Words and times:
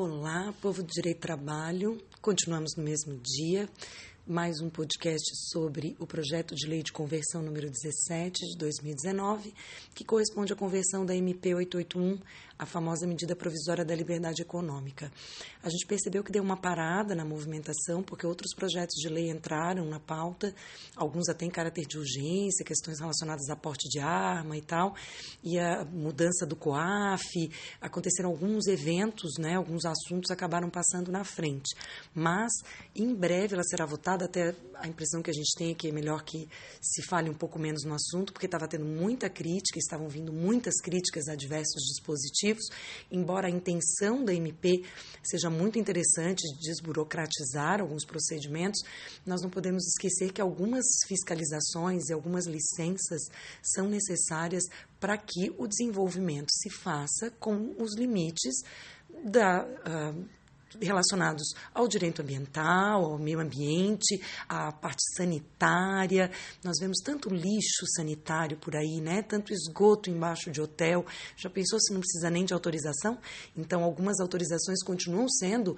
Olá, 0.00 0.54
povo 0.62 0.80
do 0.80 0.92
Direito 0.92 1.18
Trabalho. 1.18 2.00
Continuamos 2.22 2.76
no 2.76 2.84
mesmo 2.84 3.18
dia. 3.20 3.68
Mais 4.24 4.60
um 4.60 4.70
podcast 4.70 5.24
sobre 5.50 5.96
o 5.98 6.06
projeto 6.06 6.54
de 6.54 6.68
lei 6.68 6.84
de 6.84 6.92
conversão 6.92 7.42
número 7.42 7.68
17 7.68 8.46
de 8.46 8.56
2019, 8.58 9.52
que 9.96 10.04
corresponde 10.04 10.52
à 10.52 10.56
conversão 10.56 11.04
da 11.04 11.16
MP 11.16 11.52
881 11.52 12.20
a 12.58 12.66
famosa 12.66 13.06
medida 13.06 13.36
provisória 13.36 13.84
da 13.84 13.94
liberdade 13.94 14.42
econômica. 14.42 15.12
A 15.62 15.70
gente 15.70 15.86
percebeu 15.86 16.24
que 16.24 16.32
deu 16.32 16.42
uma 16.42 16.56
parada 16.56 17.14
na 17.14 17.24
movimentação, 17.24 18.02
porque 18.02 18.26
outros 18.26 18.52
projetos 18.54 18.96
de 18.96 19.08
lei 19.08 19.30
entraram 19.30 19.84
na 19.84 20.00
pauta, 20.00 20.54
alguns 20.96 21.28
até 21.28 21.46
em 21.46 21.50
caráter 21.50 21.86
de 21.86 21.98
urgência, 21.98 22.64
questões 22.64 22.98
relacionadas 22.98 23.48
a 23.48 23.56
porte 23.56 23.88
de 23.88 24.00
arma 24.00 24.56
e 24.56 24.62
tal, 24.62 24.94
e 25.42 25.58
a 25.58 25.84
mudança 25.84 26.44
do 26.44 26.56
COAF, 26.56 27.50
aconteceram 27.80 28.30
alguns 28.30 28.66
eventos, 28.66 29.34
né, 29.38 29.54
alguns 29.54 29.84
assuntos 29.84 30.30
acabaram 30.30 30.68
passando 30.68 31.12
na 31.12 31.24
frente. 31.24 31.76
Mas, 32.14 32.52
em 32.94 33.14
breve, 33.14 33.54
ela 33.54 33.64
será 33.64 33.86
votada, 33.86 34.24
até 34.24 34.54
a 34.74 34.88
impressão 34.88 35.22
que 35.22 35.30
a 35.30 35.34
gente 35.34 35.54
tem 35.56 35.70
é 35.72 35.74
que 35.74 35.88
é 35.88 35.92
melhor 35.92 36.22
que 36.24 36.48
se 36.80 37.02
fale 37.02 37.28
um 37.28 37.34
pouco 37.34 37.58
menos 37.58 37.84
no 37.84 37.94
assunto, 37.94 38.32
porque 38.32 38.46
estava 38.46 38.66
tendo 38.66 38.84
muita 38.84 39.28
crítica, 39.28 39.78
estavam 39.78 40.08
vindo 40.08 40.32
muitas 40.32 40.80
críticas 40.80 41.28
a 41.28 41.34
diversos 41.34 41.82
dispositivos, 41.82 42.47
embora 43.10 43.48
a 43.48 43.50
intenção 43.50 44.24
da 44.24 44.32
MP 44.32 44.84
seja 45.22 45.50
muito 45.50 45.78
interessante 45.78 46.42
de 46.42 46.68
desburocratizar 46.68 47.80
alguns 47.80 48.04
procedimentos, 48.04 48.80
nós 49.26 49.42
não 49.42 49.50
podemos 49.50 49.86
esquecer 49.86 50.32
que 50.32 50.40
algumas 50.40 50.84
fiscalizações 51.06 52.08
e 52.08 52.12
algumas 52.12 52.46
licenças 52.46 53.22
são 53.62 53.88
necessárias 53.88 54.64
para 55.00 55.16
que 55.16 55.52
o 55.58 55.66
desenvolvimento 55.66 56.50
se 56.50 56.70
faça 56.70 57.30
com 57.38 57.74
os 57.78 57.96
limites 57.96 58.62
da. 59.24 59.64
Uh, 59.64 60.37
relacionados 60.80 61.54
ao 61.74 61.88
direito 61.88 62.22
ambiental, 62.22 63.04
ao 63.04 63.18
meio 63.18 63.40
ambiente, 63.40 64.20
à 64.48 64.70
parte 64.72 65.02
sanitária. 65.16 66.30
Nós 66.62 66.78
vemos 66.78 66.98
tanto 67.02 67.28
lixo 67.28 67.86
sanitário 67.96 68.56
por 68.56 68.76
aí, 68.76 69.00
né? 69.00 69.22
Tanto 69.22 69.52
esgoto 69.52 70.10
embaixo 70.10 70.50
de 70.50 70.60
hotel. 70.60 71.06
Já 71.36 71.48
pensou 71.48 71.78
se 71.80 71.92
não 71.92 72.00
precisa 72.00 72.30
nem 72.30 72.44
de 72.44 72.52
autorização? 72.52 73.18
Então, 73.56 73.82
algumas 73.82 74.20
autorizações 74.20 74.82
continuam 74.84 75.28
sendo 75.28 75.76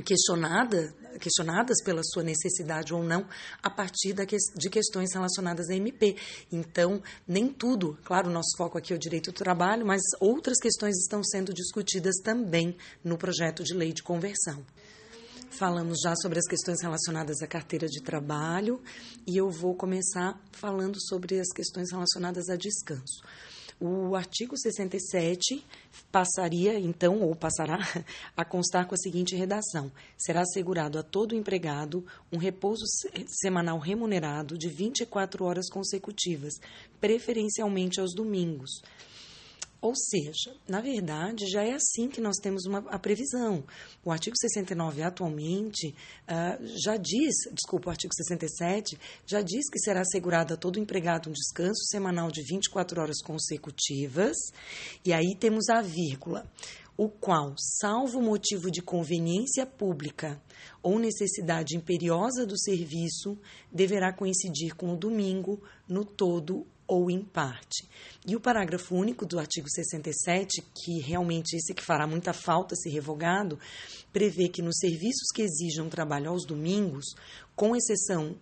questionada, 0.00 0.94
questionadas 1.20 1.82
pela 1.84 2.02
sua 2.02 2.22
necessidade 2.22 2.94
ou 2.94 3.02
não 3.02 3.26
a 3.62 3.68
partir 3.68 4.12
da, 4.14 4.24
de 4.24 4.70
questões 4.70 5.12
relacionadas 5.12 5.68
à 5.68 5.74
MP. 5.74 6.16
Então, 6.50 7.02
nem 7.26 7.48
tudo, 7.48 7.98
claro, 8.04 8.30
o 8.30 8.32
nosso 8.32 8.56
foco 8.56 8.78
aqui 8.78 8.92
é 8.92 8.96
o 8.96 8.98
direito 8.98 9.30
do 9.30 9.36
trabalho, 9.36 9.84
mas 9.84 10.00
outras 10.20 10.58
questões 10.58 10.96
estão 10.96 11.22
sendo 11.22 11.52
discutidas 11.52 12.16
também 12.22 12.76
no 13.04 13.18
projeto 13.18 13.62
de 13.62 13.74
lei 13.74 13.92
de 13.92 14.02
conversão. 14.02 14.64
Falamos 15.50 15.98
já 16.02 16.14
sobre 16.16 16.38
as 16.38 16.46
questões 16.46 16.80
relacionadas 16.80 17.42
à 17.42 17.46
carteira 17.46 17.86
de 17.86 18.02
trabalho 18.02 18.80
e 19.26 19.36
eu 19.36 19.50
vou 19.50 19.74
começar 19.74 20.40
falando 20.50 20.96
sobre 20.98 21.38
as 21.38 21.48
questões 21.52 21.92
relacionadas 21.92 22.48
a 22.48 22.56
descanso. 22.56 23.22
O 23.84 24.14
artigo 24.14 24.56
67 24.56 25.66
passaria, 26.12 26.78
então, 26.78 27.20
ou 27.20 27.34
passará, 27.34 27.80
a 28.36 28.44
constar 28.44 28.86
com 28.86 28.94
a 28.94 28.96
seguinte 28.96 29.34
redação: 29.34 29.90
será 30.16 30.42
assegurado 30.42 31.00
a 31.00 31.02
todo 31.02 31.34
empregado 31.34 32.06
um 32.30 32.38
repouso 32.38 32.84
semanal 33.26 33.80
remunerado 33.80 34.56
de 34.56 34.68
24 34.68 35.44
horas 35.44 35.68
consecutivas, 35.68 36.54
preferencialmente 37.00 37.98
aos 37.98 38.14
domingos 38.14 38.70
ou 39.82 39.94
seja, 39.96 40.54
na 40.68 40.80
verdade, 40.80 41.44
já 41.50 41.64
é 41.64 41.72
assim 41.72 42.08
que 42.08 42.20
nós 42.20 42.36
temos 42.36 42.64
uma, 42.66 42.78
a 42.88 43.00
previsão. 43.00 43.64
O 44.04 44.12
artigo 44.12 44.36
69 44.38 45.02
atualmente 45.02 45.88
uh, 45.88 46.64
já 46.84 46.96
diz, 46.96 47.34
desculpa, 47.52 47.88
o 47.88 47.90
artigo 47.90 48.14
67 48.14 48.96
já 49.26 49.42
diz 49.42 49.68
que 49.68 49.80
será 49.80 50.02
assegurado 50.02 50.54
a 50.54 50.56
todo 50.56 50.78
empregado 50.78 51.28
um 51.28 51.32
descanso 51.32 51.84
semanal 51.90 52.30
de 52.30 52.42
24 52.44 53.00
horas 53.00 53.20
consecutivas, 53.20 54.36
e 55.04 55.12
aí 55.12 55.34
temos 55.36 55.68
a 55.68 55.82
vírgula 55.82 56.48
o 56.96 57.08
qual, 57.08 57.54
salvo 57.56 58.20
motivo 58.20 58.70
de 58.70 58.82
conveniência 58.82 59.66
pública 59.66 60.40
ou 60.82 60.98
necessidade 60.98 61.76
imperiosa 61.76 62.46
do 62.46 62.56
serviço, 62.56 63.36
deverá 63.72 64.12
coincidir 64.12 64.76
com 64.76 64.92
o 64.92 64.96
domingo 64.96 65.60
no 65.88 66.04
todo 66.04 66.66
ou 66.92 67.10
em 67.10 67.22
parte. 67.22 67.88
E 68.26 68.36
o 68.36 68.40
parágrafo 68.40 68.94
único 68.94 69.24
do 69.24 69.38
artigo 69.38 69.68
67, 69.68 70.62
que 70.74 71.00
realmente 71.00 71.56
esse 71.56 71.72
que 71.72 71.82
fará 71.82 72.06
muita 72.06 72.32
falta 72.32 72.76
se 72.76 72.90
revogado, 72.90 73.58
prevê 74.12 74.48
que 74.48 74.60
nos 74.60 74.76
serviços 74.78 75.30
que 75.34 75.42
exijam 75.42 75.88
trabalho 75.88 76.30
aos 76.30 76.44
domingos, 76.44 77.06
com 77.56 77.74
exceção 77.74 78.36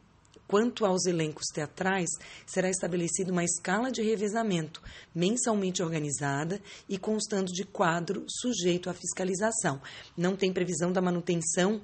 Quanto 0.51 0.85
aos 0.85 1.07
elencos 1.07 1.47
teatrais, 1.55 2.09
será 2.45 2.69
estabelecida 2.69 3.31
uma 3.31 3.45
escala 3.45 3.89
de 3.89 4.03
revezamento 4.03 4.83
mensalmente 5.15 5.81
organizada 5.81 6.61
e 6.89 6.99
constando 6.99 7.53
de 7.53 7.63
quadro 7.63 8.25
sujeito 8.29 8.91
à 8.91 8.93
fiscalização. 8.93 9.81
Não 10.17 10.35
tem 10.35 10.53
previsão 10.53 10.91
da 10.91 11.01
manutenção 11.01 11.81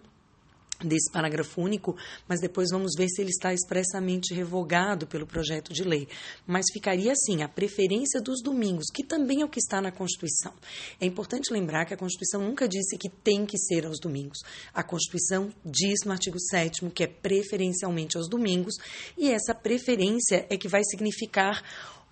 desse 0.84 1.10
parágrafo 1.10 1.60
único, 1.60 1.96
mas 2.28 2.40
depois 2.40 2.68
vamos 2.70 2.92
ver 2.96 3.08
se 3.08 3.22
ele 3.22 3.30
está 3.30 3.52
expressamente 3.52 4.34
revogado 4.34 5.06
pelo 5.06 5.26
projeto 5.26 5.72
de 5.72 5.82
lei. 5.82 6.08
Mas 6.46 6.66
ficaria 6.72 7.12
assim, 7.12 7.42
a 7.42 7.48
preferência 7.48 8.20
dos 8.20 8.42
domingos, 8.42 8.86
que 8.92 9.02
também 9.02 9.42
é 9.42 9.44
o 9.44 9.48
que 9.48 9.58
está 9.58 9.80
na 9.80 9.90
Constituição. 9.90 10.52
É 11.00 11.06
importante 11.06 11.52
lembrar 11.52 11.84
que 11.86 11.94
a 11.94 11.96
Constituição 11.96 12.42
nunca 12.42 12.68
disse 12.68 12.96
que 12.98 13.08
tem 13.08 13.46
que 13.46 13.58
ser 13.58 13.86
aos 13.86 13.98
domingos. 13.98 14.38
A 14.74 14.82
Constituição 14.82 15.52
diz 15.64 16.00
no 16.04 16.12
artigo 16.12 16.38
7 16.38 16.86
que 16.90 17.04
é 17.04 17.06
preferencialmente 17.06 18.16
aos 18.16 18.28
domingos, 18.28 18.74
e 19.16 19.30
essa 19.30 19.54
preferência 19.54 20.46
é 20.50 20.56
que 20.56 20.68
vai 20.68 20.82
significar 20.84 21.62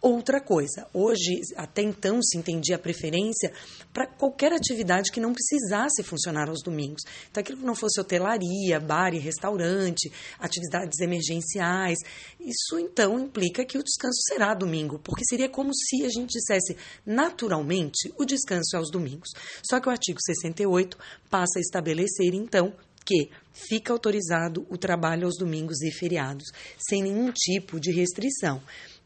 Outra 0.06 0.38
coisa, 0.38 0.86
hoje, 0.92 1.40
até 1.56 1.80
então, 1.80 2.20
se 2.22 2.36
entendia 2.36 2.76
a 2.76 2.78
preferência 2.78 3.50
para 3.90 4.06
qualquer 4.06 4.52
atividade 4.52 5.10
que 5.10 5.18
não 5.18 5.32
precisasse 5.32 6.02
funcionar 6.02 6.50
aos 6.50 6.62
domingos. 6.62 7.00
Então, 7.30 7.40
aquilo 7.40 7.56
que 7.56 7.64
não 7.64 7.74
fosse 7.74 7.98
hotelaria, 7.98 8.78
bar 8.78 9.14
e 9.14 9.18
restaurante, 9.18 10.12
atividades 10.38 11.00
emergenciais, 11.00 11.96
isso 12.38 12.78
então 12.78 13.18
implica 13.18 13.64
que 13.64 13.78
o 13.78 13.82
descanso 13.82 14.20
será 14.28 14.52
domingo, 14.52 14.98
porque 14.98 15.24
seria 15.24 15.48
como 15.48 15.74
se 15.74 16.04
a 16.04 16.10
gente 16.10 16.32
dissesse 16.32 16.76
naturalmente 17.06 18.12
o 18.18 18.26
descanso 18.26 18.76
é 18.76 18.78
aos 18.78 18.90
domingos. 18.90 19.30
Só 19.66 19.80
que 19.80 19.88
o 19.88 19.90
artigo 19.90 20.18
68 20.20 20.98
passa 21.30 21.58
a 21.58 21.62
estabelecer, 21.62 22.34
então, 22.34 22.74
que 23.06 23.30
fica 23.54 23.92
autorizado 23.92 24.66
o 24.68 24.76
trabalho 24.76 25.26
aos 25.26 25.38
domingos 25.38 25.80
e 25.82 25.90
feriados, 25.90 26.44
sem 26.78 27.02
nenhum 27.02 27.30
tipo 27.32 27.78
de 27.78 27.90
restrição. 27.90 28.60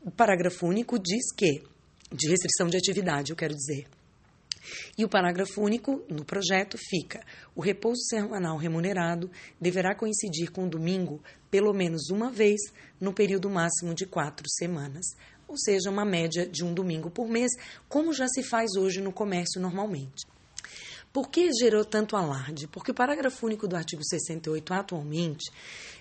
O 0.05 0.11
parágrafo 0.11 0.67
único 0.67 0.99
diz 0.99 1.33
que, 1.37 1.63
de 2.13 2.29
restrição 2.29 2.69
de 2.69 2.77
atividade, 2.77 3.31
eu 3.33 3.37
quero 3.37 3.55
dizer. 3.55 3.87
E 4.97 5.05
o 5.05 5.09
parágrafo 5.09 5.61
único 5.61 6.05
no 6.09 6.25
projeto 6.25 6.79
fica: 6.79 7.21
o 7.55 7.61
repouso 7.61 8.03
semanal 8.09 8.57
remunerado 8.57 9.31
deverá 9.61 9.95
coincidir 9.95 10.51
com 10.53 10.67
o 10.67 10.71
domingo 10.71 11.23
pelo 11.51 11.73
menos 11.73 12.11
uma 12.11 12.31
vez 12.31 12.61
no 13.01 13.13
período 13.13 13.51
máximo 13.51 13.95
de 13.95 14.07
quatro 14.07 14.47
semanas, 14.49 15.07
ou 15.47 15.57
seja, 15.57 15.91
uma 15.91 16.05
média 16.05 16.47
de 16.47 16.65
um 16.65 16.75
domingo 16.75 17.11
por 17.11 17.29
mês, 17.29 17.51
como 17.89 18.13
já 18.13 18.29
se 18.29 18.43
faz 18.43 18.77
hoje 18.77 19.01
no 19.01 19.13
comércio 19.13 19.61
normalmente. 19.61 20.27
Por 21.13 21.31
que 21.31 21.51
gerou 21.59 21.85
tanto 21.85 22.17
alarde? 22.17 22.69
Porque 22.69 22.91
o 22.91 22.95
parágrafo 22.95 23.47
único 23.47 23.67
do 23.67 23.75
artigo 23.75 24.03
68 24.05 24.75
atualmente 24.75 25.51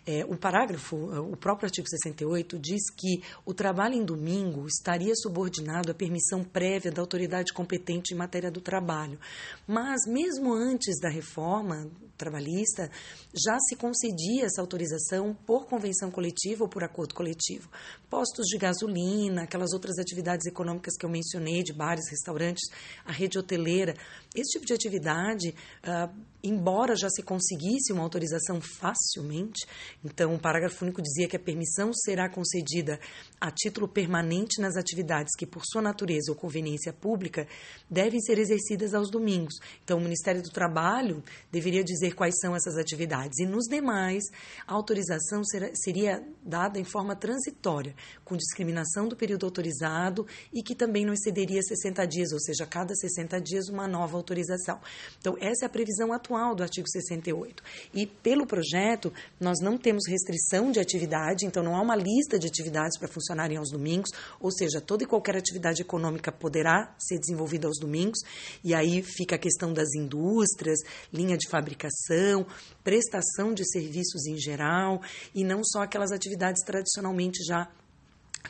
é, 0.07 0.23
o 0.23 0.37
parágrafo, 0.37 0.95
o 0.95 1.35
próprio 1.35 1.65
artigo 1.65 1.85
68, 1.85 2.57
diz 2.57 2.89
que 2.89 3.21
o 3.45 3.53
trabalho 3.53 3.95
em 3.95 4.05
domingo 4.05 4.65
estaria 4.65 5.13
subordinado 5.13 5.91
à 5.91 5.93
permissão 5.93 6.45
prévia 6.45 6.89
da 6.89 7.01
autoridade 7.01 7.51
competente 7.51 8.13
em 8.13 8.17
matéria 8.17 8.49
do 8.49 8.61
trabalho. 8.61 9.19
Mas, 9.67 10.07
mesmo 10.07 10.53
antes 10.53 10.97
da 11.01 11.09
reforma 11.09 11.91
trabalhista, 12.17 12.89
já 13.33 13.57
se 13.59 13.75
concedia 13.75 14.45
essa 14.45 14.61
autorização 14.61 15.33
por 15.45 15.65
convenção 15.65 16.09
coletiva 16.09 16.63
ou 16.63 16.69
por 16.69 16.85
acordo 16.85 17.13
coletivo. 17.13 17.69
Postos 18.09 18.47
de 18.47 18.57
gasolina, 18.57 19.43
aquelas 19.43 19.73
outras 19.73 19.99
atividades 19.99 20.47
econômicas 20.47 20.95
que 20.97 21.05
eu 21.05 21.09
mencionei, 21.09 21.63
de 21.63 21.73
bares, 21.73 22.09
restaurantes, 22.09 22.69
a 23.05 23.11
rede 23.11 23.37
hoteleira, 23.37 23.93
esse 24.33 24.51
tipo 24.51 24.65
de 24.65 24.73
atividade, 24.73 25.49
uh, 25.83 26.15
embora 26.43 26.95
já 26.95 27.09
se 27.09 27.21
conseguisse 27.21 27.91
uma 27.91 28.03
autorização 28.03 28.61
facilmente, 28.61 29.65
Então, 30.03 30.35
o 30.35 30.39
parágrafo 30.39 30.85
único 30.85 31.01
dizia 31.01 31.27
que 31.27 31.35
a 31.35 31.39
permissão 31.39 31.91
será 31.91 32.29
concedida 32.29 32.99
a 33.41 33.51
título 33.51 33.87
permanente 33.87 34.61
nas 34.61 34.77
atividades 34.77 35.35
que, 35.35 35.45
por 35.45 35.63
sua 35.65 35.81
natureza 35.81 36.31
ou 36.31 36.35
conveniência 36.35 36.93
pública, 36.93 37.47
devem 37.89 38.19
ser 38.21 38.37
exercidas 38.37 38.93
aos 38.93 39.09
domingos. 39.09 39.55
Então, 39.83 39.97
o 39.97 40.01
Ministério 40.01 40.41
do 40.41 40.49
Trabalho 40.49 41.23
deveria 41.51 41.83
dizer 41.83 42.13
quais 42.13 42.35
são 42.39 42.55
essas 42.55 42.77
atividades. 42.77 43.39
E 43.39 43.45
nos 43.45 43.65
demais, 43.65 44.23
a 44.67 44.73
autorização 44.73 45.43
será, 45.43 45.69
seria 45.73 46.23
dada 46.43 46.79
em 46.79 46.83
forma 46.83 47.15
transitória, 47.15 47.95
com 48.23 48.37
discriminação 48.37 49.07
do 49.07 49.15
período 49.15 49.45
autorizado 49.45 50.27
e 50.53 50.61
que 50.61 50.75
também 50.75 51.05
não 51.05 51.13
excederia 51.13 51.61
60 51.61 52.05
dias, 52.05 52.31
ou 52.31 52.39
seja, 52.39 52.63
a 52.63 52.67
cada 52.67 52.93
60 52.93 53.41
dias 53.41 53.67
uma 53.67 53.87
nova 53.87 54.15
autorização. 54.15 54.79
Então, 55.19 55.35
essa 55.39 55.65
é 55.65 55.67
a 55.67 55.69
previsão 55.69 56.13
atual 56.13 56.53
do 56.53 56.61
artigo 56.63 56.87
68. 56.87 57.63
E 57.93 58.05
pelo 58.05 58.45
projeto, 58.45 59.11
nós 59.39 59.59
não 59.59 59.77
temos 59.77 59.86
restrição 60.07 60.71
de 60.71 60.79
atividade, 60.79 61.45
então 61.45 61.63
não 61.63 61.75
há 61.75 61.81
uma 61.81 61.95
lista 61.95 62.37
de 62.37 62.47
atividades 62.47 62.97
para 62.97 63.07
funcionarem 63.07 63.57
aos 63.57 63.71
domingos, 63.71 64.09
ou 64.39 64.51
seja, 64.51 64.81
toda 64.81 65.03
e 65.03 65.07
qualquer 65.07 65.35
atividade 65.35 65.81
econômica 65.81 66.31
poderá 66.31 66.95
ser 66.97 67.19
desenvolvida 67.19 67.67
aos 67.67 67.79
domingos, 67.79 68.19
e 68.63 68.73
aí 68.73 69.01
fica 69.03 69.35
a 69.35 69.39
questão 69.39 69.73
das 69.73 69.93
indústrias, 69.95 70.79
linha 71.13 71.37
de 71.37 71.47
fabricação, 71.47 72.45
prestação 72.83 73.53
de 73.53 73.63
serviços 73.69 74.25
em 74.25 74.37
geral, 74.37 75.01
e 75.33 75.43
não 75.43 75.63
só 75.63 75.81
aquelas 75.81 76.11
atividades 76.11 76.63
tradicionalmente 76.63 77.43
já 77.43 77.69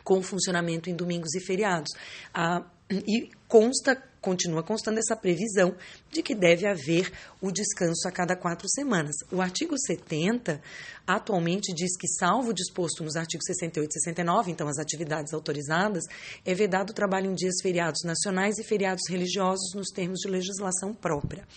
com 0.04 0.22
funcionamento 0.22 0.90
em 0.90 0.96
domingos 0.96 1.34
e 1.36 1.40
feriados. 1.40 1.92
Ah, 2.34 2.64
e 2.90 3.30
consta, 3.48 4.02
continua 4.28 4.62
constando 4.62 5.00
essa 5.00 5.16
previsão 5.16 5.74
de 6.12 6.22
que 6.22 6.36
deve 6.36 6.68
haver 6.68 7.14
o 7.40 7.50
descanso 7.50 8.06
a 8.10 8.12
cada 8.12 8.36
quatro 8.36 8.68
semanas. 8.68 9.16
O 9.32 9.40
artigo 9.40 9.80
70 9.80 10.62
atualmente 11.08 11.74
diz 11.74 11.96
que, 11.96 12.10
salvo 12.10 12.54
disposto 12.54 13.06
nos 13.06 13.16
artigos 13.16 13.46
68 13.46 13.90
e 13.90 14.02
69, 14.02 14.52
então 14.52 14.68
as 14.68 14.80
atividades 14.80 15.34
autorizadas, 15.34 16.04
é 16.46 16.54
vedado 16.54 16.90
o 16.90 16.94
trabalho 16.94 17.32
em 17.32 17.36
dias 17.36 17.56
feriados 17.62 18.04
nacionais 18.04 18.58
e 18.58 18.66
feriados 18.66 19.04
religiosos 19.10 19.74
nos 19.74 19.88
termos 19.92 20.20
de 20.20 20.28
legislação 20.28 20.94
própria. 20.94 21.48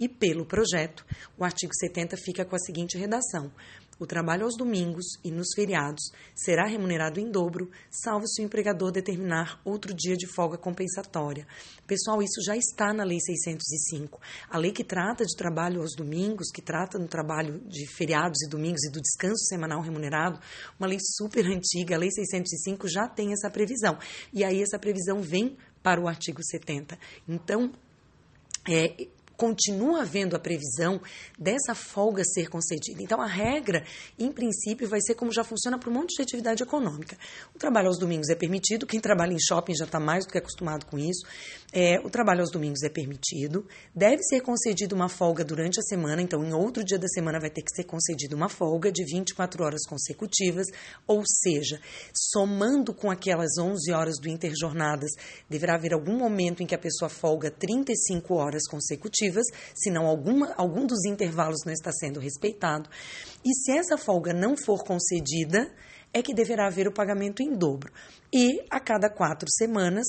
E 0.00 0.08
pelo 0.08 0.46
projeto, 0.46 1.04
o 1.38 1.44
artigo 1.44 1.72
70 1.74 2.16
fica 2.16 2.44
com 2.44 2.56
a 2.56 2.58
seguinte 2.58 2.96
redação: 2.96 3.52
o 4.00 4.06
trabalho 4.06 4.44
aos 4.44 4.56
domingos 4.56 5.04
e 5.22 5.30
nos 5.30 5.48
feriados 5.54 6.10
será 6.34 6.66
remunerado 6.66 7.20
em 7.20 7.30
dobro, 7.30 7.70
salvo 7.90 8.26
se 8.26 8.40
o 8.40 8.44
empregador 8.46 8.90
determinar 8.90 9.60
outro 9.62 9.92
dia 9.92 10.16
de 10.16 10.26
folga 10.26 10.56
compensatória. 10.56 11.46
Pessoal, 11.86 12.22
isso 12.22 12.40
já 12.42 12.56
está 12.56 12.94
na 12.94 13.04
Lei 13.04 13.20
605. 13.20 14.18
A 14.48 14.56
lei 14.56 14.72
que 14.72 14.82
trata 14.82 15.22
de 15.22 15.36
trabalho 15.36 15.82
aos 15.82 15.94
domingos, 15.94 16.50
que 16.50 16.62
trata 16.62 16.98
do 16.98 17.06
trabalho 17.06 17.60
de 17.68 17.86
feriados 17.94 18.40
e 18.42 18.48
domingos 18.48 18.82
e 18.84 18.90
do 18.90 19.02
descanso 19.02 19.44
semanal 19.44 19.82
remunerado, 19.82 20.40
uma 20.78 20.88
lei 20.88 20.98
super 20.98 21.44
antiga, 21.44 21.96
a 21.96 21.98
Lei 21.98 22.10
605 22.10 22.88
já 22.88 23.06
tem 23.06 23.34
essa 23.34 23.50
previsão. 23.50 23.98
E 24.32 24.42
aí 24.42 24.62
essa 24.62 24.78
previsão 24.78 25.20
vem 25.20 25.58
para 25.82 26.00
o 26.00 26.08
artigo 26.08 26.42
70. 26.42 26.98
Então, 27.28 27.70
é, 28.66 29.08
continua 29.40 30.02
havendo 30.02 30.36
a 30.36 30.38
previsão 30.38 31.00
dessa 31.38 31.74
folga 31.74 32.22
ser 32.24 32.50
concedida. 32.50 33.02
Então, 33.02 33.22
a 33.22 33.26
regra, 33.26 33.82
em 34.18 34.30
princípio, 34.30 34.86
vai 34.86 35.00
ser 35.00 35.14
como 35.14 35.32
já 35.32 35.42
funciona 35.42 35.78
para 35.78 35.88
um 35.88 35.94
monte 35.94 36.14
de 36.14 36.22
atividade 36.22 36.62
econômica. 36.62 37.16
O 37.54 37.58
trabalho 37.58 37.88
aos 37.88 37.98
domingos 37.98 38.28
é 38.28 38.34
permitido, 38.34 38.86
quem 38.86 39.00
trabalha 39.00 39.32
em 39.32 39.40
shopping 39.40 39.74
já 39.74 39.86
está 39.86 39.98
mais 39.98 40.26
do 40.26 40.32
que 40.32 40.36
acostumado 40.36 40.84
com 40.84 40.98
isso. 40.98 41.26
É, 41.72 41.98
o 42.00 42.10
trabalho 42.10 42.40
aos 42.40 42.50
domingos 42.50 42.82
é 42.82 42.90
permitido, 42.90 43.66
deve 43.94 44.22
ser 44.24 44.42
concedida 44.42 44.94
uma 44.94 45.08
folga 45.08 45.42
durante 45.42 45.80
a 45.80 45.82
semana, 45.84 46.20
então, 46.20 46.44
em 46.44 46.52
outro 46.52 46.84
dia 46.84 46.98
da 46.98 47.08
semana 47.08 47.40
vai 47.40 47.48
ter 47.48 47.62
que 47.62 47.74
ser 47.74 47.84
concedida 47.84 48.36
uma 48.36 48.50
folga 48.50 48.92
de 48.92 49.02
24 49.04 49.64
horas 49.64 49.86
consecutivas, 49.88 50.66
ou 51.06 51.22
seja, 51.24 51.80
somando 52.12 52.92
com 52.92 53.10
aquelas 53.10 53.56
11 53.58 53.90
horas 53.90 54.16
do 54.20 54.28
interjornadas, 54.28 55.12
deverá 55.48 55.76
haver 55.76 55.94
algum 55.94 56.18
momento 56.18 56.62
em 56.62 56.66
que 56.66 56.74
a 56.74 56.78
pessoa 56.78 57.08
folga 57.08 57.50
35 57.50 58.34
horas 58.34 58.68
consecutivas 58.68 59.29
senão 59.74 60.06
alguma, 60.06 60.52
algum 60.56 60.86
dos 60.86 61.04
intervalos 61.04 61.64
não 61.64 61.72
está 61.72 61.90
sendo 61.92 62.20
respeitado. 62.20 62.88
E 63.44 63.54
se 63.54 63.72
essa 63.72 63.96
folga 63.96 64.32
não 64.32 64.56
for 64.56 64.84
concedida, 64.84 65.70
é 66.12 66.22
que 66.22 66.34
deverá 66.34 66.66
haver 66.66 66.88
o 66.88 66.92
pagamento 66.92 67.42
em 67.42 67.56
dobro. 67.56 67.92
E 68.32 68.64
a 68.70 68.80
cada 68.80 69.08
quatro 69.08 69.48
semanas, 69.50 70.06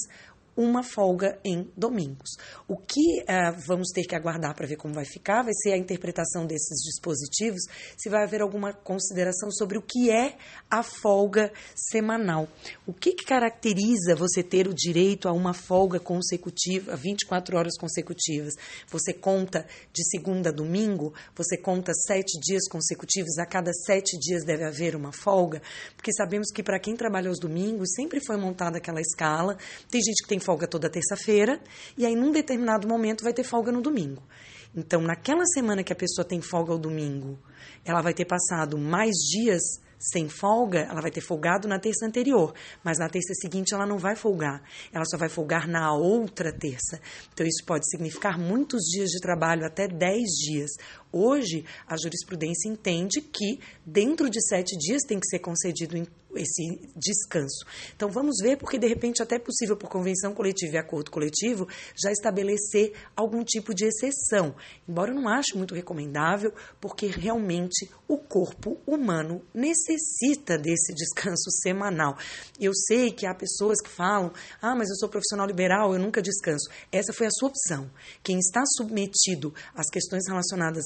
uma 0.56 0.84
folga 0.84 1.40
em 1.44 1.72
domingos. 1.76 2.32
O 2.68 2.76
que 2.76 3.22
uh, 3.22 3.56
vamos 3.66 3.90
ter 3.94 4.04
que 4.04 4.16
aguardar 4.16 4.56
para 4.56 4.68
ver 4.68 4.76
como 4.76 4.94
vai 4.94 5.06
ficar 5.06 5.44
vai 5.44 5.54
ser 5.54 5.74
a 5.74 5.78
interpretação 5.78 6.46
desses 6.46 6.84
dispositivos, 6.84 7.62
se 7.98 8.10
vai 8.10 8.24
haver 8.24 8.42
alguma 8.42 8.74
consideração 8.74 9.52
sobre 9.52 9.78
o 9.78 9.82
que 9.82 10.12
é 10.12 10.36
a 10.70 10.84
folga 10.84 11.52
semanal. 11.76 12.48
O 12.86 12.94
que, 12.94 13.14
que 13.14 13.26
caracteriza 13.26 14.16
você 14.16 14.44
ter 14.44 14.68
o 14.68 14.74
direito 14.74 15.28
a 15.28 15.32
uma 15.32 15.54
folga 15.54 16.00
consecutiva, 16.00 16.96
24 16.96 17.58
horas 17.58 17.78
consecutivas? 17.78 18.54
Você 18.90 19.14
conta 19.14 19.66
de 19.94 20.04
segunda 20.10 20.50
a 20.50 20.54
domingo? 20.54 21.14
Você 21.36 21.58
conta 21.58 21.94
sete 21.94 22.40
dias 22.40 22.68
consecutivos? 22.70 23.38
A 23.38 23.46
cada 23.46 23.72
sete 23.74 24.18
dias 24.20 24.44
deve 24.44 24.64
haver 24.64 24.96
uma 24.96 25.12
folga? 25.12 25.62
Porque 25.96 26.12
sabemos 26.14 26.52
que 26.52 26.62
para 26.62 26.80
quem 26.80 26.96
trabalha 26.96 27.30
aos 27.30 27.40
domingos 27.40 27.94
sempre 27.96 28.20
foi 28.26 28.38
montada 28.38 28.78
aquela 28.78 29.00
escala. 29.00 29.58
Tem 29.90 30.02
gente 30.02 30.24
que 30.24 30.30
tem 30.30 30.40
folga 30.42 30.68
toda 30.68 30.90
terça-feira 30.90 31.62
e 31.98 32.06
aí 32.06 32.16
num 32.16 32.32
determinado 32.32 32.88
momento 32.88 33.24
vai 33.24 33.34
ter 33.34 33.44
folga 33.44 33.72
no 33.72 33.82
domingo. 33.82 34.24
Então, 34.76 35.02
naquela 35.02 35.46
semana 35.54 35.84
que 35.84 35.92
a 35.92 35.96
pessoa 35.96 36.26
tem 36.26 36.42
folga 36.42 36.72
ao 36.72 36.80
domingo, 36.80 37.38
ela 37.84 38.02
vai 38.02 38.14
ter 38.14 38.26
passado 38.26 38.78
mais 38.78 39.12
dias 39.18 39.62
sem 40.02 40.28
folga, 40.28 40.80
ela 40.80 41.00
vai 41.00 41.12
ter 41.12 41.22
folgado 41.22 41.68
na 41.68 41.78
terça 41.78 42.08
anterior, 42.08 42.54
mas 42.84 42.98
na 42.98 43.08
terça 43.08 43.34
seguinte 43.36 43.74
ela 43.74 43.86
não 43.86 44.00
vai 44.00 44.16
folgar, 44.16 44.64
ela 44.92 45.06
só 45.06 45.16
vai 45.16 45.30
folgar 45.30 45.68
na 45.68 45.94
outra 45.94 46.52
terça. 46.52 47.00
Então, 47.32 47.46
isso 47.46 47.64
pode 47.66 47.88
significar 47.88 48.40
muitos 48.40 48.82
dias 48.86 49.10
de 49.10 49.20
trabalho, 49.20 49.66
até 49.66 49.88
10 49.88 50.22
dias. 50.48 50.72
Hoje, 51.12 51.66
a 51.88 51.98
jurisprudência 51.98 52.70
entende 52.70 53.22
que 53.22 53.60
dentro 53.86 54.30
de 54.30 54.42
sete 54.48 54.78
dias 54.78 55.04
tem 55.04 55.20
que 55.20 55.28
ser 55.28 55.40
concedido 55.40 55.98
esse 56.36 56.80
descanso. 56.96 57.66
Então 57.96 58.10
vamos 58.10 58.38
ver, 58.42 58.58
porque 58.58 58.78
de 58.78 58.88
repente 58.88 59.22
até 59.22 59.36
é 59.36 59.40
possível 59.40 59.76
por 59.76 59.90
convenção 59.90 60.34
coletiva 60.34 60.76
e 60.76 60.78
acordo 60.78 61.12
coletivo 61.12 61.68
já 61.96 62.12
estabelecer 62.12 62.94
algum 63.16 63.44
tipo 63.44 63.74
de 63.74 63.86
exceção. 63.86 64.56
Embora 64.88 65.12
eu 65.12 65.16
não 65.16 65.28
ache 65.28 65.56
muito 65.56 65.76
recomendável, 65.76 66.54
porque 66.80 67.08
realmente 67.08 67.90
o 68.08 68.18
corpo 68.18 68.78
humano 68.86 69.42
necessita 69.54 70.58
desse 70.58 70.94
descanso 70.94 71.50
semanal. 71.62 72.18
Eu 72.60 72.74
sei 72.74 73.12
que 73.12 73.26
há 73.26 73.34
pessoas 73.34 73.82
que 73.82 73.90
falam: 73.90 74.32
"Ah, 74.62 74.76
mas 74.76 74.90
eu 74.90 74.96
sou 74.96 75.10
profissional 75.10 75.48
liberal, 75.48 75.94
eu 75.94 76.00
nunca 76.00 76.22
descanso". 76.22 76.70
Essa 76.92 77.14
foi 77.14 77.28
a 77.28 77.32
sua 77.32 77.50
opção. 77.50 77.90
Quem 78.24 78.38
está 78.40 78.64
submetido 78.78 79.54
às 79.76 79.90
questões 79.90 80.24
relacionadas 80.28 80.86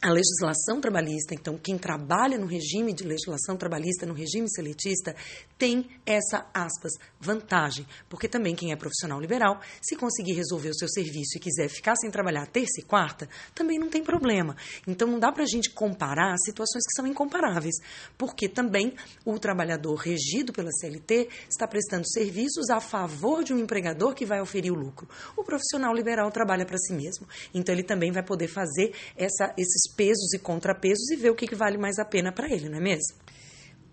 a 0.00 0.10
legislação 0.10 0.80
trabalhista, 0.80 1.34
então 1.34 1.58
quem 1.58 1.76
trabalha 1.76 2.38
no 2.38 2.46
regime 2.46 2.92
de 2.92 3.02
legislação 3.02 3.56
trabalhista, 3.56 4.06
no 4.06 4.14
regime 4.14 4.48
seletista, 4.48 5.14
tem 5.58 5.88
essa, 6.06 6.46
aspas, 6.54 6.92
vantagem, 7.20 7.84
porque 8.08 8.28
também 8.28 8.54
quem 8.54 8.70
é 8.70 8.76
profissional 8.76 9.20
liberal, 9.20 9.60
se 9.82 9.96
conseguir 9.96 10.34
resolver 10.34 10.68
o 10.68 10.74
seu 10.74 10.88
serviço 10.88 11.36
e 11.36 11.40
quiser 11.40 11.68
ficar 11.68 11.96
sem 11.96 12.12
trabalhar 12.12 12.46
terça 12.46 12.80
e 12.80 12.84
quarta, 12.84 13.28
também 13.52 13.76
não 13.76 13.88
tem 13.88 14.04
problema. 14.04 14.56
Então 14.86 15.08
não 15.08 15.18
dá 15.18 15.32
para 15.32 15.42
a 15.42 15.46
gente 15.46 15.70
comparar 15.70 16.36
situações 16.44 16.84
que 16.86 16.94
são 16.94 17.04
incomparáveis, 17.04 17.74
porque 18.16 18.48
também 18.48 18.94
o 19.24 19.36
trabalhador 19.36 19.96
regido 19.96 20.52
pela 20.52 20.70
CLT 20.70 21.28
está 21.50 21.66
prestando 21.66 22.08
serviços 22.08 22.70
a 22.70 22.80
favor 22.80 23.42
de 23.42 23.52
um 23.52 23.58
empregador 23.58 24.14
que 24.14 24.24
vai 24.24 24.40
oferir 24.40 24.72
o 24.72 24.76
lucro. 24.76 25.08
O 25.36 25.42
profissional 25.42 25.92
liberal 25.92 26.30
trabalha 26.30 26.64
para 26.64 26.78
si 26.78 26.92
mesmo, 26.92 27.26
então 27.52 27.74
ele 27.74 27.82
também 27.82 28.12
vai 28.12 28.22
poder 28.22 28.46
fazer 28.46 28.94
essa, 29.16 29.52
esses 29.58 29.87
pesos 29.88 30.32
e 30.34 30.38
contrapesos 30.38 31.10
e 31.10 31.16
ver 31.16 31.30
o 31.30 31.34
que, 31.34 31.46
que 31.46 31.54
vale 31.54 31.78
mais 31.78 31.98
a 31.98 32.04
pena 32.04 32.32
para 32.32 32.48
ele, 32.52 32.68
não 32.68 32.78
é 32.78 32.80
mesmo? 32.80 33.14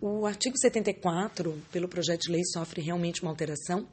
O 0.02 0.26
artigo 0.26 0.58
74, 0.58 1.58
pelo 1.72 1.88
projeto 1.88 2.24
de 2.24 2.32
lei, 2.32 2.42
sofre 2.52 2.82
realmente 2.82 3.22
uma 3.22 3.32
alteração. 3.32 3.88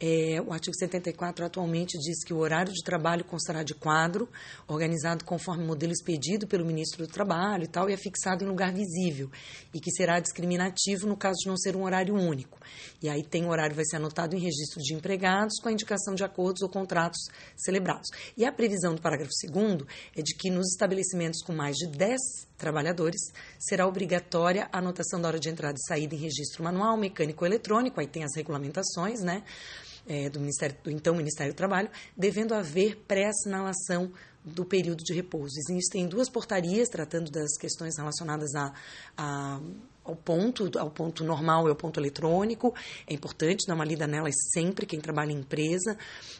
É, 0.00 0.40
o 0.44 0.52
artigo 0.52 0.74
74 0.76 1.46
atualmente 1.46 1.96
diz 1.98 2.24
que 2.24 2.34
o 2.34 2.38
horário 2.38 2.72
de 2.72 2.82
trabalho 2.82 3.24
constará 3.24 3.62
de 3.62 3.74
quadro, 3.74 4.28
organizado 4.66 5.24
conforme 5.24 5.64
modelo 5.64 5.92
expedido 5.92 6.48
pelo 6.48 6.66
ministro 6.66 7.06
do 7.06 7.12
Trabalho 7.12 7.64
e 7.64 7.68
tal, 7.68 7.88
e 7.88 7.92
é 7.92 7.96
fixado 7.96 8.44
em 8.44 8.48
lugar 8.48 8.74
visível, 8.74 9.30
e 9.72 9.80
que 9.80 9.92
será 9.92 10.18
discriminativo 10.18 11.06
no 11.06 11.16
caso 11.16 11.36
de 11.38 11.48
não 11.48 11.56
ser 11.56 11.76
um 11.76 11.84
horário 11.84 12.14
único. 12.14 12.58
E 13.00 13.08
aí 13.08 13.22
tem 13.22 13.46
horário 13.46 13.76
vai 13.76 13.84
ser 13.84 13.96
anotado 13.96 14.34
em 14.34 14.40
registro 14.40 14.82
de 14.82 14.94
empregados 14.94 15.60
com 15.62 15.68
a 15.68 15.72
indicação 15.72 16.16
de 16.16 16.24
acordos 16.24 16.62
ou 16.62 16.68
contratos 16.68 17.20
celebrados. 17.56 18.08
E 18.36 18.44
a 18.44 18.50
previsão 18.50 18.96
do 18.96 19.00
parágrafo 19.00 19.30
2 19.48 19.82
é 20.16 20.22
de 20.22 20.34
que 20.34 20.50
nos 20.50 20.72
estabelecimentos 20.72 21.40
com 21.42 21.54
mais 21.54 21.76
de 21.76 21.86
10 21.96 22.20
trabalhadores, 22.56 23.20
será 23.58 23.86
obrigatória 23.86 24.68
a 24.72 24.78
anotação 24.78 25.20
da 25.20 25.28
hora 25.28 25.38
de 25.38 25.48
entrada 25.54 25.78
e 25.78 25.86
saída 25.86 26.14
em 26.14 26.18
registro 26.18 26.62
manual, 26.62 26.96
mecânico 26.96 27.46
eletrônico, 27.46 28.00
aí 28.00 28.06
tem 28.06 28.24
as 28.24 28.34
regulamentações, 28.36 29.22
né? 29.22 29.42
É, 30.06 30.28
do, 30.28 30.38
Ministério, 30.38 30.76
do 30.84 30.90
então 30.90 31.14
Ministério 31.14 31.54
do 31.54 31.56
Trabalho, 31.56 31.88
devendo 32.14 32.52
haver 32.52 32.96
pré-assinalação 33.08 34.12
do 34.44 34.62
período 34.62 35.02
de 35.02 35.14
repouso. 35.14 35.54
Existem 35.58 36.06
duas 36.06 36.28
portarias 36.28 36.90
tratando 36.90 37.30
das 37.30 37.56
questões 37.56 37.96
relacionadas 37.96 38.54
a, 38.54 38.74
a 39.16 39.60
ao 40.04 40.14
ponto, 40.14 40.70
ao 40.78 40.90
ponto 40.90 41.24
normal 41.24 41.66
e 41.66 41.70
ao 41.70 41.76
ponto 41.76 41.98
eletrônico. 41.98 42.74
É 43.06 43.14
importante 43.14 43.66
dar 43.66 43.74
uma 43.74 43.84
lida 43.84 44.06
nelas 44.06 44.34
sempre, 44.52 44.84
quem 44.84 45.00
trabalha 45.00 45.32
em 45.32 45.38
empresa. 45.38 45.96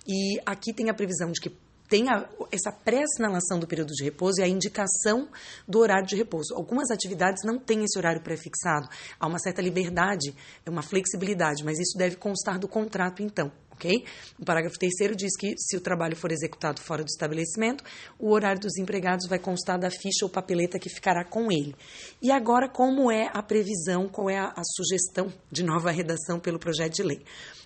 E 0.06 0.38
aqui 0.44 0.73
tem 0.73 0.90
a 0.90 0.94
previsão 0.94 1.33
de 1.33 1.40
que 1.40 1.50
tem 1.94 2.08
a, 2.08 2.28
essa 2.50 2.72
pré-assinalação 2.72 3.56
do 3.56 3.68
período 3.68 3.92
de 3.92 4.02
repouso 4.02 4.40
e 4.40 4.42
a 4.42 4.48
indicação 4.48 5.28
do 5.68 5.78
horário 5.78 6.08
de 6.08 6.16
repouso. 6.16 6.52
Algumas 6.52 6.90
atividades 6.90 7.44
não 7.44 7.56
têm 7.56 7.84
esse 7.84 7.96
horário 7.96 8.20
pré-fixado. 8.20 8.88
Há 9.20 9.28
uma 9.28 9.38
certa 9.38 9.62
liberdade, 9.62 10.34
é 10.66 10.70
uma 10.70 10.82
flexibilidade, 10.82 11.62
mas 11.62 11.78
isso 11.78 11.96
deve 11.96 12.16
constar 12.16 12.58
do 12.58 12.66
contrato, 12.66 13.22
então 13.22 13.52
ok? 13.75 14.04
O 14.38 14.45
parágrafo 14.45 14.78
terceiro 14.78 15.14
diz 15.14 15.37
que 15.37 15.54
se 15.59 15.76
o 15.76 15.81
trabalho 15.81 16.16
for 16.16 16.33
executado 16.33 16.81
fora 16.81 17.02
do 17.02 17.09
estabelecimento, 17.09 17.85
o 18.19 18.31
horário 18.31 18.61
dos 18.61 18.76
empregados 18.78 19.28
vai 19.28 19.38
constar 19.38 19.78
da 19.78 19.90
ficha 19.90 20.25
ou 20.25 20.31
papeleta 20.31 20.78
que 20.78 20.88
ficará 20.88 21.25
com 21.25 21.52
ele. 21.52 21.75
E 22.23 22.31
agora, 22.31 22.69
como 22.69 23.11
é 23.11 23.31
a 23.33 23.43
previsão, 23.43 24.09
qual 24.09 24.31
é 24.31 24.38
a, 24.38 24.47
a 24.57 24.62
sugestão 24.64 25.33
de 25.50 25.62
nova 25.62 25.90
redação 25.90 26.40
pelo 26.40 26.59
projeto 26.59 26.95
de 26.95 27.02
lei? 27.02 27.23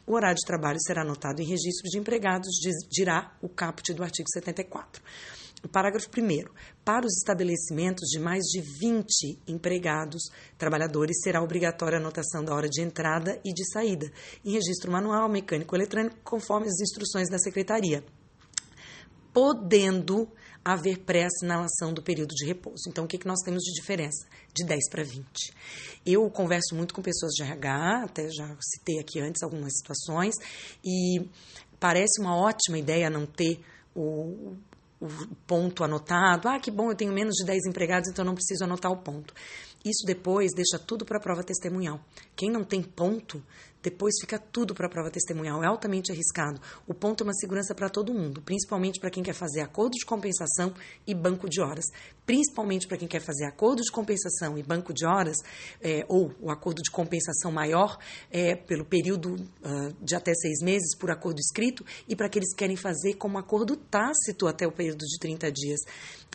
O 0.07 0.15
horário 0.15 0.37
de 0.37 0.47
trabalho 0.47 0.79
será 0.81 1.03
anotado 1.03 1.43
em 1.43 1.45
registro 1.45 1.89
de 1.91 1.99
empregados, 1.99 2.49
dirá 2.91 3.37
o 3.43 3.49
caput 3.49 3.93
do 3.93 4.03
artigo 4.03 4.29
74. 4.33 5.03
Parágrafo 5.67 6.09
1. 6.09 6.45
Para 6.85 7.05
os 7.05 7.17
estabelecimentos 7.17 8.09
de 8.09 8.21
mais 8.21 8.45
de 8.45 8.61
20 8.61 9.41
empregados, 9.49 10.23
trabalhadores, 10.57 11.21
será 11.23 11.43
obrigatória 11.43 11.99
a 11.99 12.01
anotação 12.01 12.45
da 12.45 12.55
hora 12.55 12.69
de 12.69 12.81
entrada 12.81 13.41
e 13.45 13.53
de 13.53 13.65
saída, 13.73 14.11
em 14.45 14.53
registro 14.53 14.93
manual, 14.93 15.29
mecânico 15.29 15.75
eletrônico, 15.75 16.17
conforme 16.23 16.69
as 16.69 16.81
instruções 16.81 17.29
da 17.29 17.39
Secretaria, 17.39 18.05
podendo 19.33 20.31
haver 20.65 20.99
pré-assinalação 20.99 21.93
do 21.93 22.03
período 22.03 22.35
de 22.35 22.47
repouso. 22.47 22.89
Então, 22.89 23.05
o 23.05 23.09
que, 23.09 23.19
que 23.19 23.27
nós 23.27 23.41
temos 23.45 23.63
de 23.63 23.73
diferença? 23.73 24.27
De 24.55 24.65
10 24.65 24.91
para 24.91 25.03
20. 25.03 25.27
Eu 26.05 26.29
converso 26.31 26.75
muito 26.75 26.95
com 26.95 27.03
pessoas 27.03 27.33
de 27.33 27.43
RH, 27.43 28.05
até 28.05 28.29
já 28.31 28.57
citei 28.61 29.01
aqui 29.01 29.19
antes 29.19 29.43
algumas 29.43 29.73
situações, 29.77 30.35
e 30.85 31.29
parece 31.81 32.21
uma 32.21 32.37
ótima 32.37 32.79
ideia 32.79 33.11
não 33.11 33.27
ter 33.27 33.61
o, 33.95 34.57
o 35.01 35.09
ponto 35.47 35.85
anotado. 35.85 36.49
Ah, 36.49 36.59
que 36.59 36.71
bom, 36.71 36.91
eu 36.91 36.97
tenho 36.97 37.13
menos 37.13 37.35
de 37.37 37.45
10 37.45 37.67
empregados, 37.67 38.09
então 38.11 38.25
não 38.25 38.35
preciso 38.35 38.65
anotar 38.65 38.91
o 38.91 38.97
ponto. 38.97 39.33
Isso 39.89 40.05
depois 40.07 40.53
deixa 40.55 40.79
tudo 40.79 41.05
para 41.05 41.17
a 41.17 41.21
prova 41.21 41.43
testemunhal. 41.43 41.99
Quem 42.37 42.51
não 42.51 42.63
tem 42.63 42.83
ponto 42.83 43.43
depois 43.83 44.15
fica 44.21 44.39
tudo 44.39 44.75
para 44.75 44.87
a 44.87 44.91
prova 44.91 45.11
testemunhal. 45.11 45.63
É 45.63 45.67
altamente 45.67 46.11
arriscado. 46.11 46.61
O 46.87 46.93
ponto 46.93 47.23
é 47.23 47.25
uma 47.25 47.35
segurança 47.35 47.75
para 47.75 47.89
todo 47.89 48.13
mundo, 48.13 48.43
principalmente 48.43 48.99
para 48.99 49.11
quem 49.11 49.23
quer 49.23 49.35
fazer 49.35 49.61
acordo 49.61 49.93
de 49.93 50.05
compensação 50.05 50.75
e 51.07 51.15
banco 51.15 51.49
de 51.49 51.61
horas. 51.61 51.85
Principalmente 52.27 52.87
para 52.87 52.97
quem 52.97 53.07
quer 53.09 53.21
fazer 53.21 53.45
acordo 53.45 53.83
de 53.83 53.91
compensação 53.91 54.59
e 54.59 54.63
banco 54.63 54.93
de 54.93 55.07
horas, 55.07 55.37
é, 55.81 56.05
ou 56.09 56.35
o 56.41 56.51
acordo 56.51 56.83
de 56.83 56.91
compensação 56.91 57.53
maior, 57.53 57.99
é, 58.31 58.57
pelo 58.57 58.85
período 58.85 59.35
uh, 59.35 59.95
de 60.03 60.15
até 60.15 60.35
seis 60.35 60.61
meses, 60.61 60.97
por 60.97 61.11
acordo 61.11 61.39
escrito, 61.39 61.85
e 62.09 62.17
para 62.17 62.27
aqueles 62.27 62.51
que 62.51 62.59
querem 62.59 62.77
fazer 62.77 63.15
como 63.15 63.39
acordo 63.39 63.77
tácito 63.77 64.47
até 64.47 64.67
o 64.67 64.73
período 64.73 65.07
de 65.07 65.19
30 65.19 65.53
dias. 65.53 65.81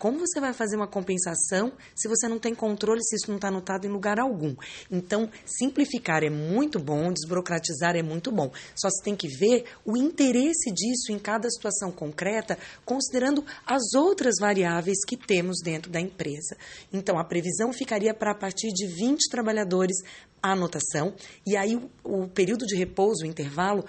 Como 0.03 0.19
você 0.19 0.38
vai 0.41 0.51
fazer 0.51 0.75
uma 0.75 0.86
compensação 0.86 1.72
se 1.95 2.10
você 2.10 2.27
não 2.27 2.38
tem 2.38 2.53
controle, 2.53 3.01
se 3.01 3.15
isso 3.15 3.29
não 3.29 3.38
está 3.38 3.48
anotado 3.48 3.88
em 3.88 3.89
lugar 3.89 4.19
algum? 4.19 4.53
Então, 4.91 5.29
simplificar 5.45 6.25
é 6.25 6.29
muito 6.29 6.77
bom, 6.77 7.10
desburocratizar 7.10 7.95
é 7.95 8.03
muito 8.03 8.29
bom. 8.29 8.51
Só 8.75 8.89
se 8.89 9.01
tem 9.01 9.15
que 9.15 9.29
ver 9.29 9.63
o 9.86 9.95
interesse 9.95 10.74
disso 10.74 11.13
em 11.13 11.17
cada 11.17 11.50
situação 11.50 11.89
concreta, 11.89 12.57
considerando 12.83 13.45
as 13.65 13.93
outras 13.95 14.36
variáveis 14.41 14.98
que 15.07 15.15
temos 15.15 15.60
dentro 15.63 15.89
da 15.89 16.01
empresa. 16.01 16.57
Então, 16.91 17.17
a 17.17 17.24
previsão 17.24 17.72
ficaria 17.72 18.13
para 18.13 18.31
a 18.31 18.36
partir 18.36 18.74
de 18.74 18.86
20 18.86 19.29
trabalhadores 19.29 19.95
a 20.41 20.51
anotação, 20.51 21.15
e 21.48 21.55
aí 21.55 21.77
o, 21.77 21.89
o 22.03 22.27
período 22.27 22.65
de 22.65 22.75
repouso, 22.75 23.24
o 23.24 23.25
intervalo, 23.25 23.86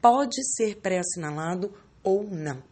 pode 0.00 0.42
ser 0.56 0.76
pré-assinalado 0.76 1.70
ou 2.08 2.24
não. 2.24 2.62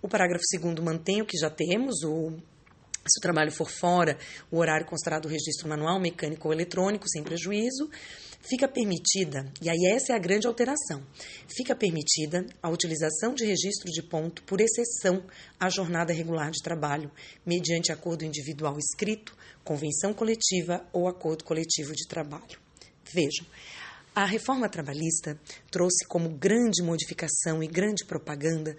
O 0.00 0.08
parágrafo 0.08 0.44
2 0.60 0.78
mantém 0.80 1.22
o 1.22 1.26
que 1.26 1.36
já 1.36 1.50
temos, 1.50 2.02
o 2.04 2.32
se 3.06 3.18
o 3.18 3.22
trabalho 3.22 3.52
for 3.52 3.68
fora, 3.68 4.16
o 4.50 4.58
horário 4.58 4.86
considerado 4.86 5.28
registro 5.28 5.68
manual, 5.68 6.00
mecânico 6.00 6.48
ou 6.48 6.54
eletrônico, 6.54 7.06
sem 7.06 7.22
prejuízo, 7.22 7.90
fica 8.40 8.66
permitida, 8.66 9.44
e 9.60 9.68
aí 9.68 9.92
essa 9.94 10.12
é 10.12 10.16
a 10.16 10.18
grande 10.18 10.46
alteração, 10.46 11.02
fica 11.46 11.74
permitida 11.74 12.46
a 12.62 12.70
utilização 12.70 13.34
de 13.34 13.44
registro 13.44 13.90
de 13.90 14.02
ponto 14.02 14.42
por 14.44 14.60
exceção 14.60 15.22
à 15.58 15.68
jornada 15.68 16.12
regular 16.12 16.50
de 16.50 16.62
trabalho, 16.62 17.10
mediante 17.44 17.92
acordo 17.92 18.24
individual 18.24 18.78
escrito, 18.78 19.36
convenção 19.62 20.12
coletiva 20.12 20.86
ou 20.92 21.08
acordo 21.08 21.44
coletivo 21.44 21.92
de 21.94 22.06
trabalho. 22.06 22.58
Vejam, 23.12 23.46
a 24.14 24.24
reforma 24.24 24.68
trabalhista 24.68 25.38
trouxe 25.70 26.06
como 26.06 26.28
grande 26.28 26.82
modificação 26.82 27.62
e 27.62 27.66
grande 27.66 28.04
propaganda 28.04 28.76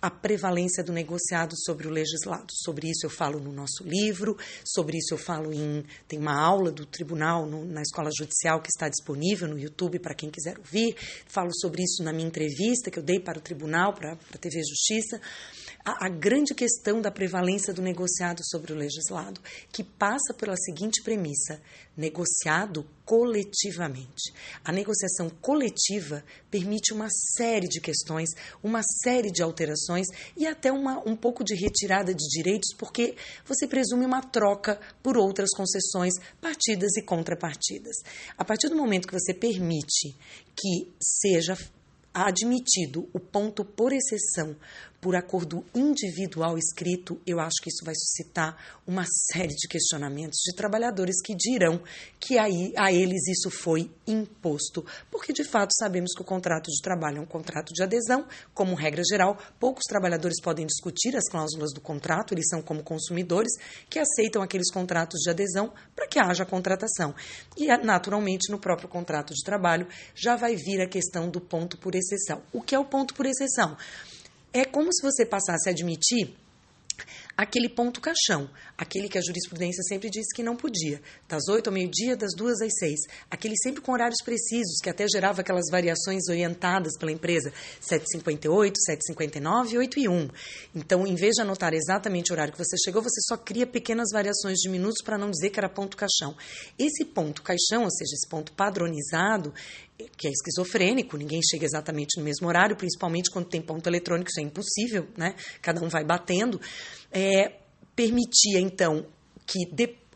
a 0.00 0.08
prevalência 0.10 0.82
do 0.82 0.92
negociado 0.92 1.54
sobre 1.56 1.86
o 1.88 1.90
legislado. 1.90 2.46
Sobre 2.52 2.88
isso 2.88 3.04
eu 3.04 3.10
falo 3.10 3.40
no 3.40 3.52
nosso 3.52 3.82
livro, 3.84 4.36
sobre 4.64 4.96
isso 4.96 5.12
eu 5.12 5.18
falo 5.18 5.52
em. 5.52 5.84
Tem 6.06 6.18
uma 6.18 6.40
aula 6.40 6.70
do 6.70 6.86
tribunal 6.86 7.46
no, 7.46 7.64
na 7.64 7.82
escola 7.82 8.08
judicial 8.16 8.62
que 8.62 8.68
está 8.68 8.88
disponível 8.88 9.48
no 9.48 9.58
YouTube 9.58 9.98
para 9.98 10.14
quem 10.14 10.30
quiser 10.30 10.56
ouvir. 10.56 10.96
Falo 11.26 11.50
sobre 11.52 11.82
isso 11.82 12.02
na 12.02 12.12
minha 12.12 12.28
entrevista 12.28 12.90
que 12.90 12.98
eu 12.98 13.02
dei 13.02 13.20
para 13.20 13.38
o 13.38 13.42
tribunal, 13.42 13.92
para 13.92 14.12
a 14.12 14.38
TV 14.38 14.60
Justiça 14.60 15.20
a, 15.98 16.08
grande 16.08 16.54
questão 16.54 17.00
da 17.00 17.10
prevalência 17.10 17.72
do 17.72 17.80
negociado 17.80 18.40
sobre 18.44 18.72
o 18.72 18.76
legislado, 18.76 19.40
que 19.72 19.84
passa 19.84 20.34
pela 20.34 20.56
seguinte 20.56 21.02
premissa: 21.02 21.60
negociado 21.96 22.86
coletivamente. 23.04 24.32
A 24.64 24.72
negociação 24.72 25.30
coletiva 25.30 26.24
permite 26.50 26.92
uma 26.92 27.08
série 27.36 27.68
de 27.68 27.80
questões, 27.80 28.30
uma 28.62 28.82
série 29.02 29.30
de 29.30 29.42
alterações 29.42 30.06
e 30.36 30.46
até 30.46 30.70
uma, 30.72 30.98
um 31.08 31.16
pouco 31.16 31.44
de 31.44 31.54
retirada 31.54 32.14
de 32.14 32.26
direitos, 32.28 32.74
porque 32.76 33.14
você 33.44 33.66
presume 33.66 34.04
uma 34.04 34.22
troca 34.22 34.80
por 35.02 35.16
outras 35.16 35.50
concessões, 35.56 36.14
partidas 36.40 36.96
e 36.96 37.02
contrapartidas. 37.02 37.96
A 38.36 38.44
partir 38.44 38.68
do 38.68 38.76
momento 38.76 39.06
que 39.06 39.18
você 39.18 39.32
permite 39.32 40.16
que 40.56 40.92
seja 41.00 41.56
admitido 42.12 43.08
o 43.12 43.20
ponto 43.20 43.64
por 43.64 43.92
exceção 43.92 44.56
por 45.00 45.14
acordo 45.14 45.64
individual 45.74 46.58
escrito, 46.58 47.20
eu 47.26 47.38
acho 47.38 47.62
que 47.62 47.70
isso 47.70 47.84
vai 47.84 47.94
suscitar 47.94 48.56
uma 48.86 49.04
série 49.32 49.54
de 49.54 49.68
questionamentos 49.68 50.40
de 50.44 50.54
trabalhadores 50.54 51.20
que 51.22 51.36
dirão 51.36 51.80
que 52.18 52.38
aí 52.38 52.72
a 52.76 52.92
eles 52.92 53.26
isso 53.28 53.50
foi 53.50 53.90
imposto, 54.06 54.84
porque 55.10 55.32
de 55.32 55.44
fato 55.44 55.72
sabemos 55.78 56.12
que 56.14 56.22
o 56.22 56.24
contrato 56.24 56.66
de 56.66 56.82
trabalho 56.82 57.18
é 57.18 57.20
um 57.20 57.26
contrato 57.26 57.72
de 57.72 57.82
adesão, 57.82 58.26
como 58.52 58.74
regra 58.74 59.02
geral, 59.08 59.38
poucos 59.60 59.84
trabalhadores 59.84 60.40
podem 60.40 60.66
discutir 60.66 61.16
as 61.16 61.28
cláusulas 61.28 61.72
do 61.72 61.80
contrato, 61.80 62.34
eles 62.34 62.48
são 62.48 62.60
como 62.60 62.82
consumidores 62.82 63.52
que 63.88 63.98
aceitam 64.00 64.42
aqueles 64.42 64.70
contratos 64.70 65.20
de 65.20 65.30
adesão 65.30 65.72
para 65.94 66.08
que 66.08 66.18
haja 66.18 66.44
contratação. 66.44 67.14
E 67.56 67.68
naturalmente 67.78 68.50
no 68.50 68.58
próprio 68.58 68.88
contrato 68.88 69.32
de 69.32 69.44
trabalho 69.44 69.86
já 70.14 70.34
vai 70.34 70.56
vir 70.56 70.80
a 70.80 70.88
questão 70.88 71.30
do 71.30 71.40
ponto 71.40 71.78
por 71.78 71.94
exceção. 71.94 72.42
O 72.52 72.60
que 72.62 72.74
é 72.74 72.78
o 72.78 72.84
ponto 72.84 73.14
por 73.14 73.26
exceção? 73.26 73.76
É 74.52 74.64
como 74.64 74.92
se 74.92 75.02
você 75.02 75.26
passasse 75.26 75.68
a 75.68 75.72
admitir 75.72 76.34
aquele 77.38 77.68
ponto 77.68 78.00
caixão, 78.00 78.50
aquele 78.76 79.08
que 79.08 79.16
a 79.16 79.20
jurisprudência 79.20 79.80
sempre 79.84 80.10
disse 80.10 80.34
que 80.34 80.42
não 80.42 80.56
podia, 80.56 81.00
das 81.28 81.46
8 81.48 81.68
ao 81.68 81.72
meio-dia, 81.72 82.16
das 82.16 82.34
2 82.34 82.60
às 82.62 82.72
6, 82.80 83.00
aquele 83.30 83.54
sempre 83.62 83.80
com 83.80 83.92
horários 83.92 84.20
precisos, 84.24 84.80
que 84.82 84.90
até 84.90 85.06
gerava 85.08 85.42
aquelas 85.42 85.70
variações 85.70 86.24
orientadas 86.28 86.98
pela 86.98 87.12
empresa, 87.12 87.52
7h58, 87.80 88.72
7h59 88.90 89.70
e 89.70 89.78
8 89.78 89.98
e 90.00 90.08
1. 90.08 90.30
Então, 90.74 91.06
em 91.06 91.14
vez 91.14 91.36
de 91.36 91.42
anotar 91.42 91.72
exatamente 91.74 92.32
o 92.32 92.34
horário 92.34 92.52
que 92.52 92.58
você 92.58 92.76
chegou, 92.84 93.00
você 93.00 93.20
só 93.28 93.36
cria 93.36 93.68
pequenas 93.68 94.08
variações 94.12 94.58
de 94.58 94.68
minutos 94.68 95.00
para 95.04 95.16
não 95.16 95.30
dizer 95.30 95.50
que 95.50 95.60
era 95.60 95.68
ponto 95.68 95.96
caixão. 95.96 96.36
Esse 96.76 97.04
ponto 97.04 97.42
caixão, 97.42 97.84
ou 97.84 97.90
seja, 97.90 98.14
esse 98.14 98.28
ponto 98.28 98.50
padronizado, 98.52 99.54
que 100.16 100.28
é 100.28 100.30
esquizofrênico, 100.30 101.16
ninguém 101.16 101.40
chega 101.42 101.64
exatamente 101.64 102.18
no 102.18 102.24
mesmo 102.24 102.46
horário, 102.46 102.76
principalmente 102.76 103.30
quando 103.30 103.48
tem 103.48 103.60
ponto 103.60 103.86
eletrônico, 103.86 104.30
isso 104.30 104.40
é 104.40 104.42
impossível, 104.42 105.08
né? 105.16 105.34
Cada 105.60 105.80
um 105.84 105.88
vai 105.88 106.04
batendo. 106.04 106.60
É, 107.10 107.58
permitia, 107.94 108.60
então, 108.60 109.06
que 109.46 109.66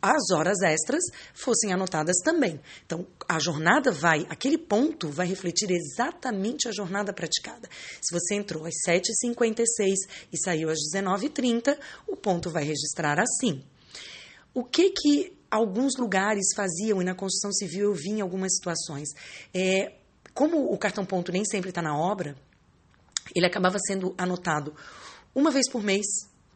as 0.02 0.30
horas 0.34 0.60
extras 0.62 1.04
fossem 1.32 1.72
anotadas 1.72 2.16
também. 2.24 2.60
Então, 2.84 3.06
a 3.28 3.38
jornada 3.38 3.92
vai, 3.92 4.26
aquele 4.28 4.58
ponto 4.58 5.08
vai 5.08 5.28
refletir 5.28 5.70
exatamente 5.70 6.68
a 6.68 6.72
jornada 6.72 7.12
praticada. 7.12 7.68
Se 8.00 8.12
você 8.12 8.34
entrou 8.34 8.66
às 8.66 8.74
7h56 8.86 9.94
e 10.32 10.38
saiu 10.42 10.70
às 10.70 10.78
19h30, 10.92 11.78
o 12.08 12.16
ponto 12.16 12.50
vai 12.50 12.64
registrar 12.64 13.20
assim. 13.20 13.62
O 14.52 14.64
que 14.64 14.90
que 14.90 15.38
alguns 15.48 15.96
lugares 15.96 16.46
faziam, 16.56 17.00
e 17.00 17.04
na 17.04 17.14
construção 17.14 17.52
civil 17.52 17.90
eu 17.90 17.94
vi 17.94 18.10
em 18.10 18.20
algumas 18.20 18.56
situações. 18.56 19.08
É, 19.54 19.92
como 20.34 20.72
o 20.72 20.76
cartão 20.76 21.04
ponto 21.04 21.30
nem 21.30 21.44
sempre 21.44 21.68
está 21.68 21.80
na 21.80 21.96
obra, 21.96 22.34
ele 23.36 23.46
acabava 23.46 23.78
sendo 23.86 24.14
anotado 24.18 24.74
uma 25.34 25.50
vez 25.50 25.70
por 25.70 25.82
mês, 25.82 26.06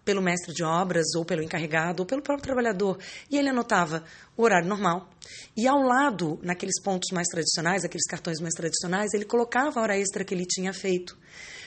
pelo 0.07 0.23
mestre 0.23 0.55
de 0.55 0.63
obras, 0.63 1.15
ou 1.17 1.25
pelo 1.25 1.43
encarregado, 1.43 2.01
ou 2.03 2.07
pelo 2.07 2.23
próprio 2.23 2.45
trabalhador. 2.45 2.97
E 3.29 3.37
ele 3.37 3.49
anotava 3.49 4.05
o 4.37 4.43
horário 4.45 4.69
normal. 4.69 5.11
E 5.57 5.67
ao 5.67 5.83
lado, 5.83 6.39
naqueles 6.43 6.81
pontos 6.81 7.11
mais 7.13 7.27
tradicionais, 7.27 7.85
aqueles 7.85 8.07
cartões 8.07 8.41
mais 8.41 8.55
tradicionais, 8.55 9.13
ele 9.13 9.25
colocava 9.25 9.81
a 9.81 9.83
hora 9.83 9.99
extra 9.99 10.25
que 10.25 10.33
ele 10.33 10.47
tinha 10.47 10.73
feito. 10.73 11.19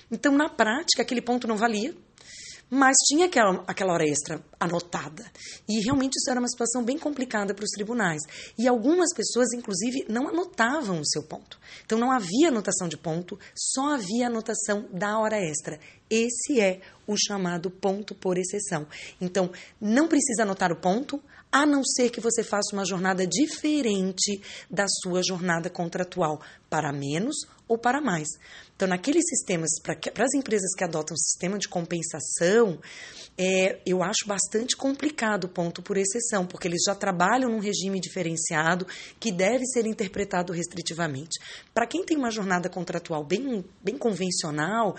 Então, 0.10 0.36
na 0.36 0.48
prática, 0.48 1.02
aquele 1.02 1.22
ponto 1.22 1.48
não 1.48 1.58
valia, 1.58 1.94
mas 2.70 2.96
tinha 3.08 3.26
aquela, 3.26 3.64
aquela 3.68 3.94
hora 3.94 4.08
extra 4.08 4.44
anotada. 4.60 5.26
E 5.68 5.84
realmente 5.84 6.16
isso 6.18 6.30
era 6.30 6.40
uma 6.40 6.48
situação 6.48 6.84
bem 6.84 6.98
complicada 6.98 7.54
para 7.54 7.64
os 7.64 7.72
tribunais. 7.72 8.22
E 8.58 8.68
algumas 8.68 9.14
pessoas, 9.14 9.52
inclusive, 9.54 10.06
não 10.08 10.28
anotavam 10.28 11.00
o 11.00 11.06
seu 11.06 11.24
ponto. 11.24 11.60
Então 11.86 11.98
não 11.98 12.12
havia 12.12 12.50
anotação 12.50 12.88
de 12.88 12.98
ponto, 12.98 13.40
só 13.56 13.94
havia 13.94 14.28
anotação 14.28 14.88
da 14.94 15.18
hora 15.18 15.38
extra. 15.38 15.80
Esse 16.10 16.60
é 16.60 16.82
o 17.08 17.16
chamado 17.18 17.72
ponto 17.72 18.14
por 18.14 18.38
exceção. 18.38 18.88
Então, 19.20 19.52
não 19.80 20.08
precisa 20.08 20.44
anotar 20.44 20.72
o 20.72 20.80
ponto, 20.80 21.22
a 21.52 21.66
não 21.66 21.84
ser 21.84 22.12
que 22.12 22.22
você 22.22 22.44
faça 22.44 22.74
uma 22.74 22.86
jornada 22.86 23.26
diferente 23.26 24.42
da 24.70 24.86
sua 25.02 25.22
jornada 25.24 25.70
contratual, 25.70 26.42
para 26.70 26.94
menos 26.94 27.36
ou 27.68 27.78
para 27.78 28.02
mais. 28.02 28.28
Então, 28.80 28.88
naqueles 28.88 29.26
sistemas, 29.28 29.72
para 29.84 30.24
as 30.24 30.34
empresas 30.34 30.74
que 30.74 30.86
adotam 30.86 31.18
sistema 31.18 31.58
de 31.58 31.68
compensação, 31.68 32.80
é, 33.38 33.82
eu 33.86 34.02
acho 34.02 34.26
bastante 34.26 34.78
complicado 34.78 35.44
o 35.44 35.50
ponto 35.50 35.82
por 35.82 35.98
exceção, 35.98 36.46
porque 36.46 36.66
eles 36.66 36.84
já 36.86 36.96
trabalham 36.96 37.50
num 37.50 37.60
regime 37.60 38.00
diferenciado 38.00 38.88
que 39.20 39.34
deve 39.34 39.66
ser 39.66 39.86
interpretado 39.86 40.54
restritivamente. 40.54 41.38
Para 41.74 41.86
quem 41.86 42.06
tem 42.06 42.16
uma 42.16 42.32
jornada 42.32 42.70
contratual 42.70 43.22
bem, 43.22 43.66
bem 43.84 43.98
convencional, 43.98 44.96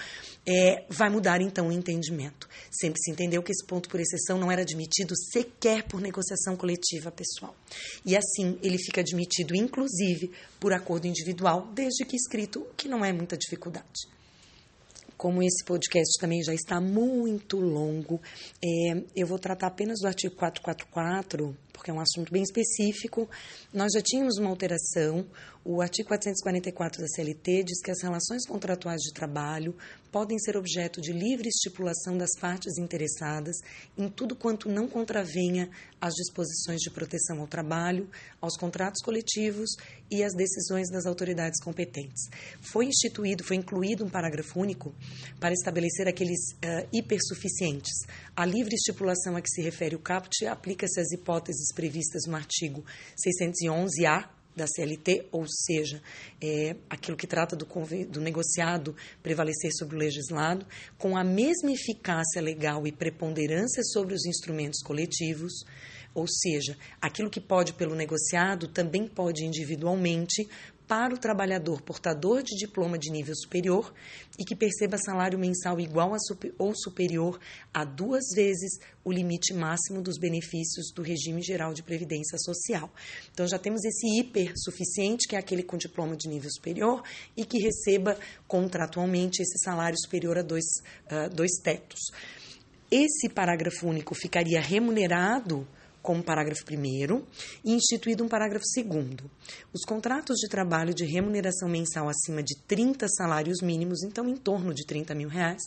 é, 0.46 0.84
vai 0.90 1.08
mudar 1.08 1.40
então 1.40 1.68
o 1.68 1.72
entendimento. 1.72 2.50
Sempre 2.70 3.00
se 3.00 3.10
entendeu 3.10 3.42
que 3.42 3.50
esse 3.50 3.64
ponto 3.66 3.88
por 3.88 3.98
exceção 3.98 4.38
não 4.38 4.52
era 4.52 4.60
admitido 4.60 5.14
sequer 5.32 5.84
por 5.84 6.02
negociação 6.02 6.54
coletiva 6.54 7.10
pessoal. 7.10 7.56
E 8.04 8.14
assim, 8.14 8.58
ele 8.62 8.76
fica 8.76 9.00
admitido, 9.00 9.54
inclusive, 9.54 10.32
por 10.58 10.74
acordo 10.74 11.06
individual, 11.06 11.66
desde 11.74 12.04
que 12.04 12.16
escrito, 12.16 12.66
que 12.76 12.86
não 12.86 13.02
é 13.02 13.10
muita 13.10 13.38
dificuldade. 13.38 13.69
Como 15.16 15.42
esse 15.42 15.64
podcast 15.64 16.18
também 16.18 16.42
já 16.42 16.54
está 16.54 16.80
muito 16.80 17.58
longo, 17.58 18.20
é, 18.64 19.02
eu 19.14 19.26
vou 19.26 19.38
tratar 19.38 19.66
apenas 19.66 20.00
do 20.00 20.06
artigo 20.06 20.34
444, 20.34 21.54
porque 21.80 21.90
é 21.90 21.94
um 21.94 22.00
assunto 22.00 22.30
bem 22.30 22.42
específico. 22.42 23.28
Nós 23.72 23.92
já 23.94 24.02
tínhamos 24.02 24.36
uma 24.36 24.50
alteração, 24.50 25.26
o 25.64 25.82
artigo 25.82 26.08
444 26.08 27.02
da 27.02 27.06
CLT 27.06 27.64
diz 27.64 27.82
que 27.82 27.90
as 27.90 28.02
relações 28.02 28.46
contratuais 28.46 29.00
de 29.02 29.12
trabalho 29.12 29.74
podem 30.10 30.38
ser 30.38 30.56
objeto 30.56 31.00
de 31.00 31.12
livre 31.12 31.48
estipulação 31.48 32.16
das 32.16 32.30
partes 32.40 32.78
interessadas 32.78 33.56
em 33.96 34.08
tudo 34.08 34.34
quanto 34.34 34.68
não 34.68 34.88
contravenha 34.88 35.70
às 36.00 36.14
disposições 36.14 36.80
de 36.80 36.90
proteção 36.90 37.40
ao 37.40 37.46
trabalho, 37.46 38.08
aos 38.40 38.56
contratos 38.56 39.02
coletivos 39.04 39.70
e 40.10 40.24
às 40.24 40.32
decisões 40.34 40.90
das 40.90 41.04
autoridades 41.04 41.62
competentes. 41.62 42.28
Foi 42.72 42.86
instituído, 42.86 43.44
foi 43.44 43.56
incluído 43.56 44.04
um 44.04 44.08
parágrafo 44.08 44.58
único 44.58 44.94
para 45.38 45.52
estabelecer 45.52 46.08
aqueles 46.08 46.40
uh, 46.54 46.88
hipersuficientes. 46.90 47.92
A 48.34 48.46
livre 48.46 48.74
estipulação 48.74 49.36
a 49.36 49.42
que 49.42 49.50
se 49.50 49.60
refere 49.60 49.94
o 49.94 50.00
caput 50.00 50.46
aplica-se 50.46 51.00
às 51.00 51.12
hipóteses 51.12 51.69
previstas 51.72 52.22
no 52.26 52.36
artigo 52.36 52.84
611-A 53.16 54.40
da 54.54 54.66
CLT, 54.66 55.28
ou 55.30 55.46
seja, 55.48 56.02
é, 56.40 56.76
aquilo 56.88 57.16
que 57.16 57.26
trata 57.26 57.54
do, 57.54 57.66
do 58.08 58.20
negociado 58.20 58.94
prevalecer 59.22 59.70
sobre 59.72 59.96
o 59.96 59.98
legislado, 59.98 60.66
com 60.98 61.16
a 61.16 61.24
mesma 61.24 61.72
eficácia 61.72 62.42
legal 62.42 62.86
e 62.86 62.92
preponderância 62.92 63.82
sobre 63.84 64.14
os 64.14 64.26
instrumentos 64.26 64.82
coletivos, 64.82 65.64
ou 66.14 66.26
seja, 66.26 66.76
aquilo 67.00 67.30
que 67.30 67.40
pode 67.40 67.72
pelo 67.74 67.94
negociado 67.94 68.66
também 68.66 69.06
pode 69.06 69.44
individualmente 69.44 70.48
para 70.90 71.14
o 71.14 71.18
trabalhador 71.18 71.80
portador 71.82 72.42
de 72.42 72.56
diploma 72.56 72.98
de 72.98 73.12
nível 73.12 73.32
superior 73.36 73.94
e 74.36 74.44
que 74.44 74.56
perceba 74.56 74.98
salário 74.98 75.38
mensal 75.38 75.78
igual 75.78 76.12
a 76.12 76.18
ou 76.58 76.72
superior 76.74 77.38
a 77.72 77.84
duas 77.84 78.24
vezes 78.34 78.80
o 79.04 79.12
limite 79.12 79.54
máximo 79.54 80.02
dos 80.02 80.18
benefícios 80.18 80.90
do 80.92 81.00
regime 81.00 81.42
geral 81.42 81.72
de 81.72 81.84
previdência 81.84 82.36
social. 82.38 82.92
Então 83.32 83.46
já 83.46 83.56
temos 83.56 83.84
esse 83.84 84.18
hiper 84.18 84.52
suficiente, 84.56 85.28
que 85.28 85.36
é 85.36 85.38
aquele 85.38 85.62
com 85.62 85.76
diploma 85.76 86.16
de 86.16 86.28
nível 86.28 86.50
superior 86.50 87.04
e 87.36 87.44
que 87.44 87.60
receba 87.60 88.18
contratualmente 88.48 89.42
esse 89.42 89.62
salário 89.62 89.96
superior 89.96 90.38
a 90.38 90.42
dois, 90.42 90.64
uh, 91.06 91.32
dois 91.32 91.52
tetos. 91.62 92.00
Esse 92.90 93.28
parágrafo 93.28 93.86
único 93.86 94.12
ficaria 94.12 94.60
remunerado 94.60 95.68
como 96.02 96.22
parágrafo 96.22 96.64
1 96.68 97.22
e 97.64 97.72
instituído 97.72 98.24
um 98.24 98.28
parágrafo 98.28 98.64
2 98.74 99.16
Os 99.72 99.84
contratos 99.84 100.36
de 100.38 100.48
trabalho 100.48 100.94
de 100.94 101.04
remuneração 101.04 101.68
mensal 101.68 102.08
acima 102.08 102.42
de 102.42 102.56
30 102.66 103.06
salários 103.08 103.60
mínimos, 103.60 104.02
então 104.02 104.28
em 104.28 104.36
torno 104.36 104.72
de 104.72 104.84
30 104.86 105.14
mil 105.14 105.28
reais, 105.28 105.62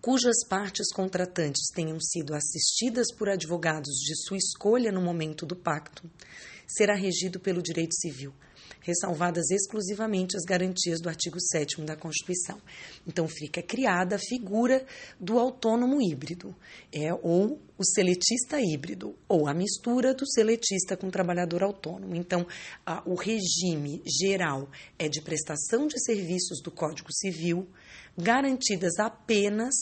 cujas 0.00 0.46
partes 0.48 0.92
contratantes 0.92 1.68
tenham 1.74 1.98
sido 2.00 2.34
assistidas 2.34 3.12
por 3.14 3.28
advogados 3.28 3.94
de 3.96 4.14
sua 4.26 4.36
escolha 4.36 4.92
no 4.92 5.02
momento 5.02 5.44
do 5.44 5.56
pacto, 5.56 6.08
será 6.66 6.94
regido 6.94 7.40
pelo 7.40 7.62
direito 7.62 7.94
civil, 7.94 8.32
ressalvadas 8.80 9.50
exclusivamente 9.50 10.36
as 10.36 10.44
garantias 10.44 11.00
do 11.00 11.08
artigo 11.08 11.40
7 11.40 11.82
da 11.82 11.96
Constituição. 11.96 12.60
Então 13.06 13.26
fica 13.28 13.62
criada 13.62 14.16
a 14.16 14.18
figura 14.18 14.84
do 15.18 15.38
autônomo 15.38 16.00
híbrido, 16.00 16.54
é 16.92 17.12
ou 17.14 17.60
o 17.78 17.84
seletista 17.84 18.60
híbrido, 18.60 19.14
ou 19.28 19.46
a 19.46 19.54
mistura 19.54 20.12
do 20.12 20.26
seletista 20.26 20.96
com 20.96 21.06
o 21.06 21.12
trabalhador 21.12 21.62
autônomo. 21.62 22.16
Então, 22.16 22.44
a, 22.84 23.02
o 23.08 23.14
regime 23.14 24.02
geral 24.20 24.68
é 24.98 25.08
de 25.08 25.22
prestação 25.22 25.86
de 25.86 26.02
serviços 26.02 26.60
do 26.60 26.72
Código 26.72 27.12
Civil, 27.12 27.68
garantidas 28.18 28.98
apenas 28.98 29.74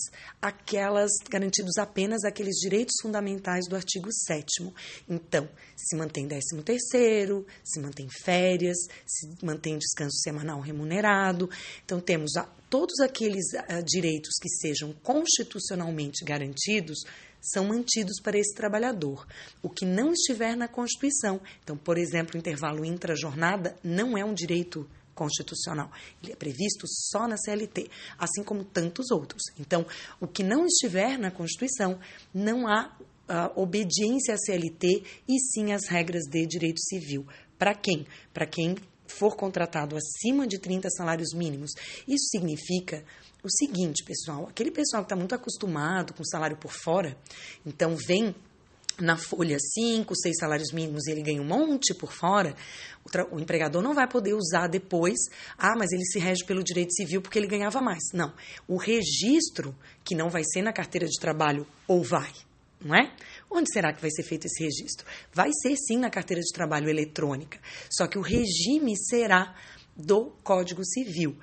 aquelas 0.43 1.11
garantidos 1.31 1.79
apenas 1.79 2.23
aqueles 2.23 2.57
direitos 2.57 2.95
fundamentais 3.01 3.67
do 3.67 3.75
artigo 3.75 4.13
7 4.13 4.75
Então, 5.09 5.49
se 5.75 5.97
mantém 5.97 6.29
13 6.29 6.63
terceiro, 6.63 7.47
se 7.65 7.81
mantém 7.81 8.09
férias, 8.23 8.76
se 9.07 9.29
mantém 9.43 9.79
descanso 9.79 10.19
semanal 10.19 10.61
remunerado. 10.61 11.49
Então, 11.85 12.01
temos 12.01 12.37
a, 12.37 12.45
todos 12.69 13.01
aqueles 13.01 13.55
a, 13.55 13.81
direitos 13.81 14.35
que 14.41 14.49
sejam 14.49 14.93
constitucionalmente 15.03 16.25
garantidos 16.25 17.01
são 17.41 17.67
mantidos 17.67 18.21
para 18.21 18.39
esse 18.39 18.55
trabalhador. 18.55 19.27
O 19.63 19.71
que 19.71 19.85
não 19.85 20.13
estiver 20.13 20.57
na 20.57 20.67
Constituição, 20.67 21.41
então, 21.63 21.77
por 21.77 21.97
exemplo, 21.97 22.35
o 22.35 22.39
intervalo 22.39 22.85
intra-jornada 22.85 23.77
não 23.85 24.19
é 24.19 24.25
um 24.25 24.35
direito 24.35 24.89
constitucional. 25.15 25.91
Ele 26.23 26.33
é 26.33 26.37
previsto 26.37 26.87
só 26.87 27.27
na 27.27 27.37
CLT, 27.37 27.89
assim 28.19 28.45
como 28.45 28.65
tantos 28.65 29.11
outros. 29.11 29.43
Então, 29.59 29.87
o 30.21 30.27
que 30.27 30.43
não 30.43 30.67
estiver 30.67 31.19
na 31.19 31.31
Constituição, 31.31 31.99
não 32.35 32.69
há 32.69 32.95
uh, 33.29 33.61
obediência 33.61 34.35
à 34.35 34.37
CLT 34.37 35.03
e 35.27 35.39
sim 35.41 35.73
às 35.73 35.89
regras 35.89 36.25
de 36.25 36.47
direito 36.47 36.81
civil. 36.81 37.27
Para 37.59 37.75
quem? 37.75 38.07
Para 38.33 38.47
quem 38.47 38.77
for 39.07 39.37
contratado 39.37 39.97
acima 39.97 40.47
de 40.47 40.59
30 40.59 40.89
salários 40.91 41.33
mínimos. 41.33 41.71
Isso 42.07 42.27
significa 42.31 43.05
o 43.43 43.49
seguinte, 43.51 44.05
pessoal: 44.05 44.47
aquele 44.49 44.71
pessoal 44.71 45.03
que 45.03 45.07
está 45.07 45.17
muito 45.17 45.35
acostumado 45.35 46.13
com 46.13 46.25
salário 46.25 46.57
por 46.57 46.73
fora, 46.73 47.17
então 47.65 47.97
vem 47.97 48.35
na 48.99 49.17
folha 49.17 49.59
cinco, 49.59 50.15
seis 50.17 50.37
salários 50.39 50.73
mínimos 50.73 51.07
e 51.07 51.13
ele 51.13 51.23
ganha 51.23 51.43
um 51.43 51.47
monte 51.47 51.93
por 51.95 52.13
fora, 52.13 52.55
o, 53.05 53.37
o, 53.37 53.41
empregador 53.41 53.83
não 53.83 53.95
vai 53.95 54.09
poder 54.09 54.35
usar 54.35 54.69
depois, 54.69 55.19
ah, 55.59 55.75
mas 55.77 55.93
ele 55.93 56.05
se 56.05 56.19
rege 56.19 56.45
pelo 56.45 56.65
direito 56.65 56.95
civil 56.95 57.21
porque 57.21 57.39
ele 57.39 57.47
ganhava 57.47 57.81
mais. 57.81 58.03
Não. 58.13 58.33
O 58.67 58.77
registro, 58.77 59.77
que 60.03 60.15
não 60.15 60.31
vai 60.31 60.43
ser 60.45 60.63
na 60.63 60.73
carteira 60.73 61.07
de 61.07 61.21
trabalho, 61.21 61.67
ou 61.87 62.03
vai, 62.03 62.33
não 62.81 62.95
é? 62.97 63.15
Onde 63.51 63.73
será 63.73 63.93
que 63.93 64.01
vai 64.01 64.11
ser 64.11 64.23
feito 64.23 64.47
esse 64.47 64.63
registro? 64.63 65.07
Vai 65.33 65.51
ser 65.63 65.77
sim 65.77 65.99
na 65.99 66.11
carteira 66.11 66.43
de 66.43 66.53
trabalho 66.53 66.89
eletrônica, 66.89 67.59
só 67.91 68.07
que 68.07 68.19
o 68.19 68.23
regime 68.23 68.97
será 68.97 69.55
do 69.97 70.33
Código 70.43 70.85
Civil, 70.85 71.37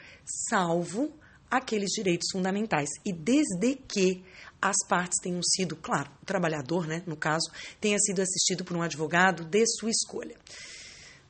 salvo 0.49 1.11
aqueles 1.49 1.91
direitos 1.91 2.27
fundamentais. 2.31 2.89
E 3.05 3.13
desde 3.13 3.75
que 3.75 4.23
as 4.61 4.75
partes 4.87 5.19
tenham 5.21 5.41
sido, 5.43 5.75
claro, 5.75 6.09
o 6.21 6.25
trabalhador, 6.25 6.87
né, 6.87 7.03
no 7.05 7.17
caso, 7.17 7.51
tenha 7.81 7.97
sido 7.99 8.21
assistido 8.21 8.63
por 8.63 8.77
um 8.77 8.81
advogado 8.81 9.43
de 9.43 9.65
sua 9.65 9.89
escolha. 9.89 10.37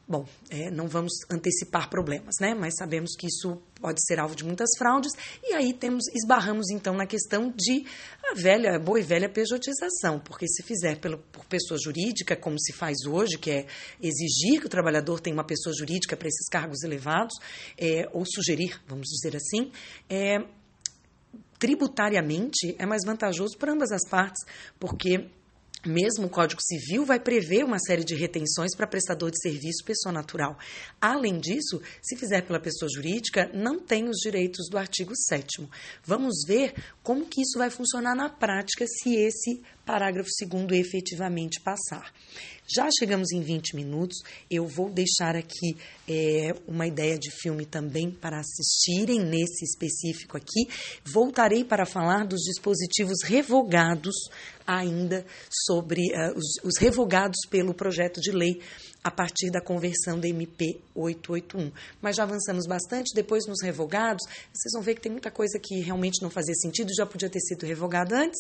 Bom, 0.06 0.26
é, 0.50 0.70
não 0.70 0.86
vamos 0.90 1.14
antecipar 1.30 1.90
problemas, 1.90 2.36
né? 2.42 2.54
Mas 2.54 2.76
sabemos 2.78 3.16
que 3.18 3.26
isso 3.26 3.62
pode 3.80 4.06
ser 4.06 4.20
alvo 4.20 4.36
de 4.36 4.44
muitas 4.44 4.70
fraudes 4.78 5.14
e 5.42 5.54
aí 5.54 5.72
temos 5.72 6.04
esbarramos 6.14 6.70
então 6.72 6.94
na 6.94 7.06
questão 7.06 7.54
de 7.56 7.86
a 8.22 8.36
velha, 8.36 8.78
boa 8.78 9.00
e 9.00 9.04
velha 9.04 9.30
pejotização, 9.30 10.20
porque 10.20 10.46
se 10.46 10.62
fizer 10.62 11.00
pelo, 11.00 11.20
por 11.32 11.46
pessoa 11.46 11.80
jurídica, 11.82 12.36
como 12.36 12.60
se 12.60 12.74
faz 12.74 13.06
hoje, 13.08 13.38
que 13.38 13.50
é 13.50 13.66
exigir 14.02 14.60
que 14.60 14.66
o 14.66 14.70
trabalhador 14.70 15.22
tenha 15.22 15.34
uma 15.34 15.46
pessoa 15.46 15.74
jurídica 15.74 16.18
para 16.18 16.28
esses 16.28 16.50
cargos 16.50 16.84
elevados, 16.84 17.34
é, 17.78 18.10
ou 18.12 18.26
sugerir, 18.26 18.82
vamos 18.86 19.08
dizer 19.08 19.38
assim, 19.38 19.72
é, 20.10 20.44
tributariamente 21.58 22.76
é 22.78 22.86
mais 22.86 23.06
vantajoso 23.06 23.58
para 23.58 23.72
ambas 23.72 23.90
as 23.94 24.06
partes, 24.10 24.44
porque 24.78 25.30
mesmo 25.86 26.28
o 26.28 26.30
Código 26.30 26.62
Civil 26.62 27.06
vai 27.06 27.20
prever 27.20 27.64
uma 27.64 27.80
série 27.80 28.04
de 28.04 28.16
retenções 28.16 28.76
para 28.76 28.88
prestador 28.88 29.32
de 29.32 29.42
serviço 29.42 29.84
pessoa 29.84 30.14
natural. 30.14 30.58
Além 31.00 31.40
disso, 31.40 31.82
se 32.02 32.16
fizer 32.16 32.42
pela 32.42 32.60
pessoa 32.60 32.90
jurídica, 32.94 33.50
não 33.54 33.80
tem 33.80 34.08
os 34.08 34.18
direitos 34.18 34.70
do 34.70 34.78
artigo 34.78 35.14
7 35.16 35.68
Vamos 36.04 36.44
ver 36.48 36.74
como 37.02 37.26
que 37.26 37.42
isso 37.42 37.58
vai 37.58 37.70
funcionar 37.70 38.16
na 38.16 38.30
prática 38.30 38.86
se 38.88 39.16
esse 39.16 39.62
parágrafo 39.86 40.30
2 40.48 40.80
efetivamente 40.80 41.62
passar. 41.62 42.12
Já 42.66 42.88
chegamos 42.98 43.32
em 43.32 43.42
20 43.42 43.76
minutos. 43.76 44.18
Eu 44.50 44.66
vou 44.66 44.90
deixar 44.90 45.36
aqui 45.36 45.76
é, 46.08 46.56
uma 46.68 46.88
ideia 46.88 47.18
de 47.20 47.30
filme 47.30 47.66
também 47.66 48.10
para 48.10 48.40
assistirem 48.40 49.20
nesse 49.20 49.66
específico 49.66 50.38
aqui. 50.38 50.68
Voltarei 51.04 51.64
para 51.64 51.86
falar 51.86 52.26
dos 52.26 52.42
dispositivos 52.42 53.18
revogados 53.26 54.16
ainda 54.66 55.26
sobre 55.68 56.02
uh, 56.14 56.38
os, 56.38 56.64
os 56.64 56.80
revogados 56.80 57.38
pelo 57.50 57.74
projeto 57.74 58.22
de 58.22 58.32
lei 58.32 58.62
a 59.04 59.12
partir 59.12 59.52
da 59.52 59.60
conversão 59.60 60.20
da 60.20 60.28
MP 60.28 60.80
881. 60.96 61.72
Mas 62.02 62.16
já 62.16 62.24
avançamos 62.24 62.66
bastante, 62.66 63.14
depois 63.14 63.46
nos 63.46 63.62
revogados, 63.62 64.24
vocês 64.54 64.72
vão 64.74 64.82
ver 64.82 64.96
que 64.96 65.02
tem 65.02 65.12
muita 65.12 65.30
coisa 65.30 65.60
que 65.60 65.82
realmente 65.82 66.22
não 66.22 66.30
fazia 66.30 66.56
sentido, 66.56 66.90
já 66.96 67.06
podia 67.06 67.30
ter 67.30 67.42
sido 67.42 67.66
revogada 67.66 68.18
antes, 68.18 68.40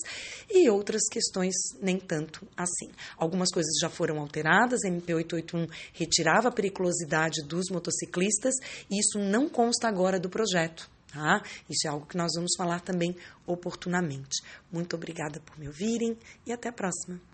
e 0.49 0.69
outras 0.69 1.01
questões 1.09 1.53
nem 1.81 1.99
tanto 1.99 2.47
assim. 2.55 2.89
Algumas 3.17 3.49
coisas 3.51 3.73
já 3.81 3.89
foram 3.89 4.19
alteradas, 4.19 4.83
a 4.85 4.87
MP 4.87 5.13
881 5.13 5.67
retirava 5.93 6.47
a 6.47 6.51
periculosidade 6.51 7.45
dos 7.45 7.69
motociclistas, 7.69 8.55
e 8.89 8.99
isso 8.99 9.19
não 9.19 9.49
consta 9.49 9.87
agora 9.87 10.19
do 10.19 10.29
projeto. 10.29 10.89
Tá? 11.11 11.43
Isso 11.69 11.85
é 11.87 11.91
algo 11.91 12.07
que 12.07 12.17
nós 12.17 12.31
vamos 12.35 12.53
falar 12.57 12.81
também 12.81 13.15
oportunamente. 13.45 14.41
Muito 14.71 14.95
obrigada 14.95 15.39
por 15.39 15.59
me 15.59 15.67
ouvirem 15.67 16.17
e 16.43 16.51
até 16.51 16.69
a 16.69 16.73
próxima. 16.73 17.32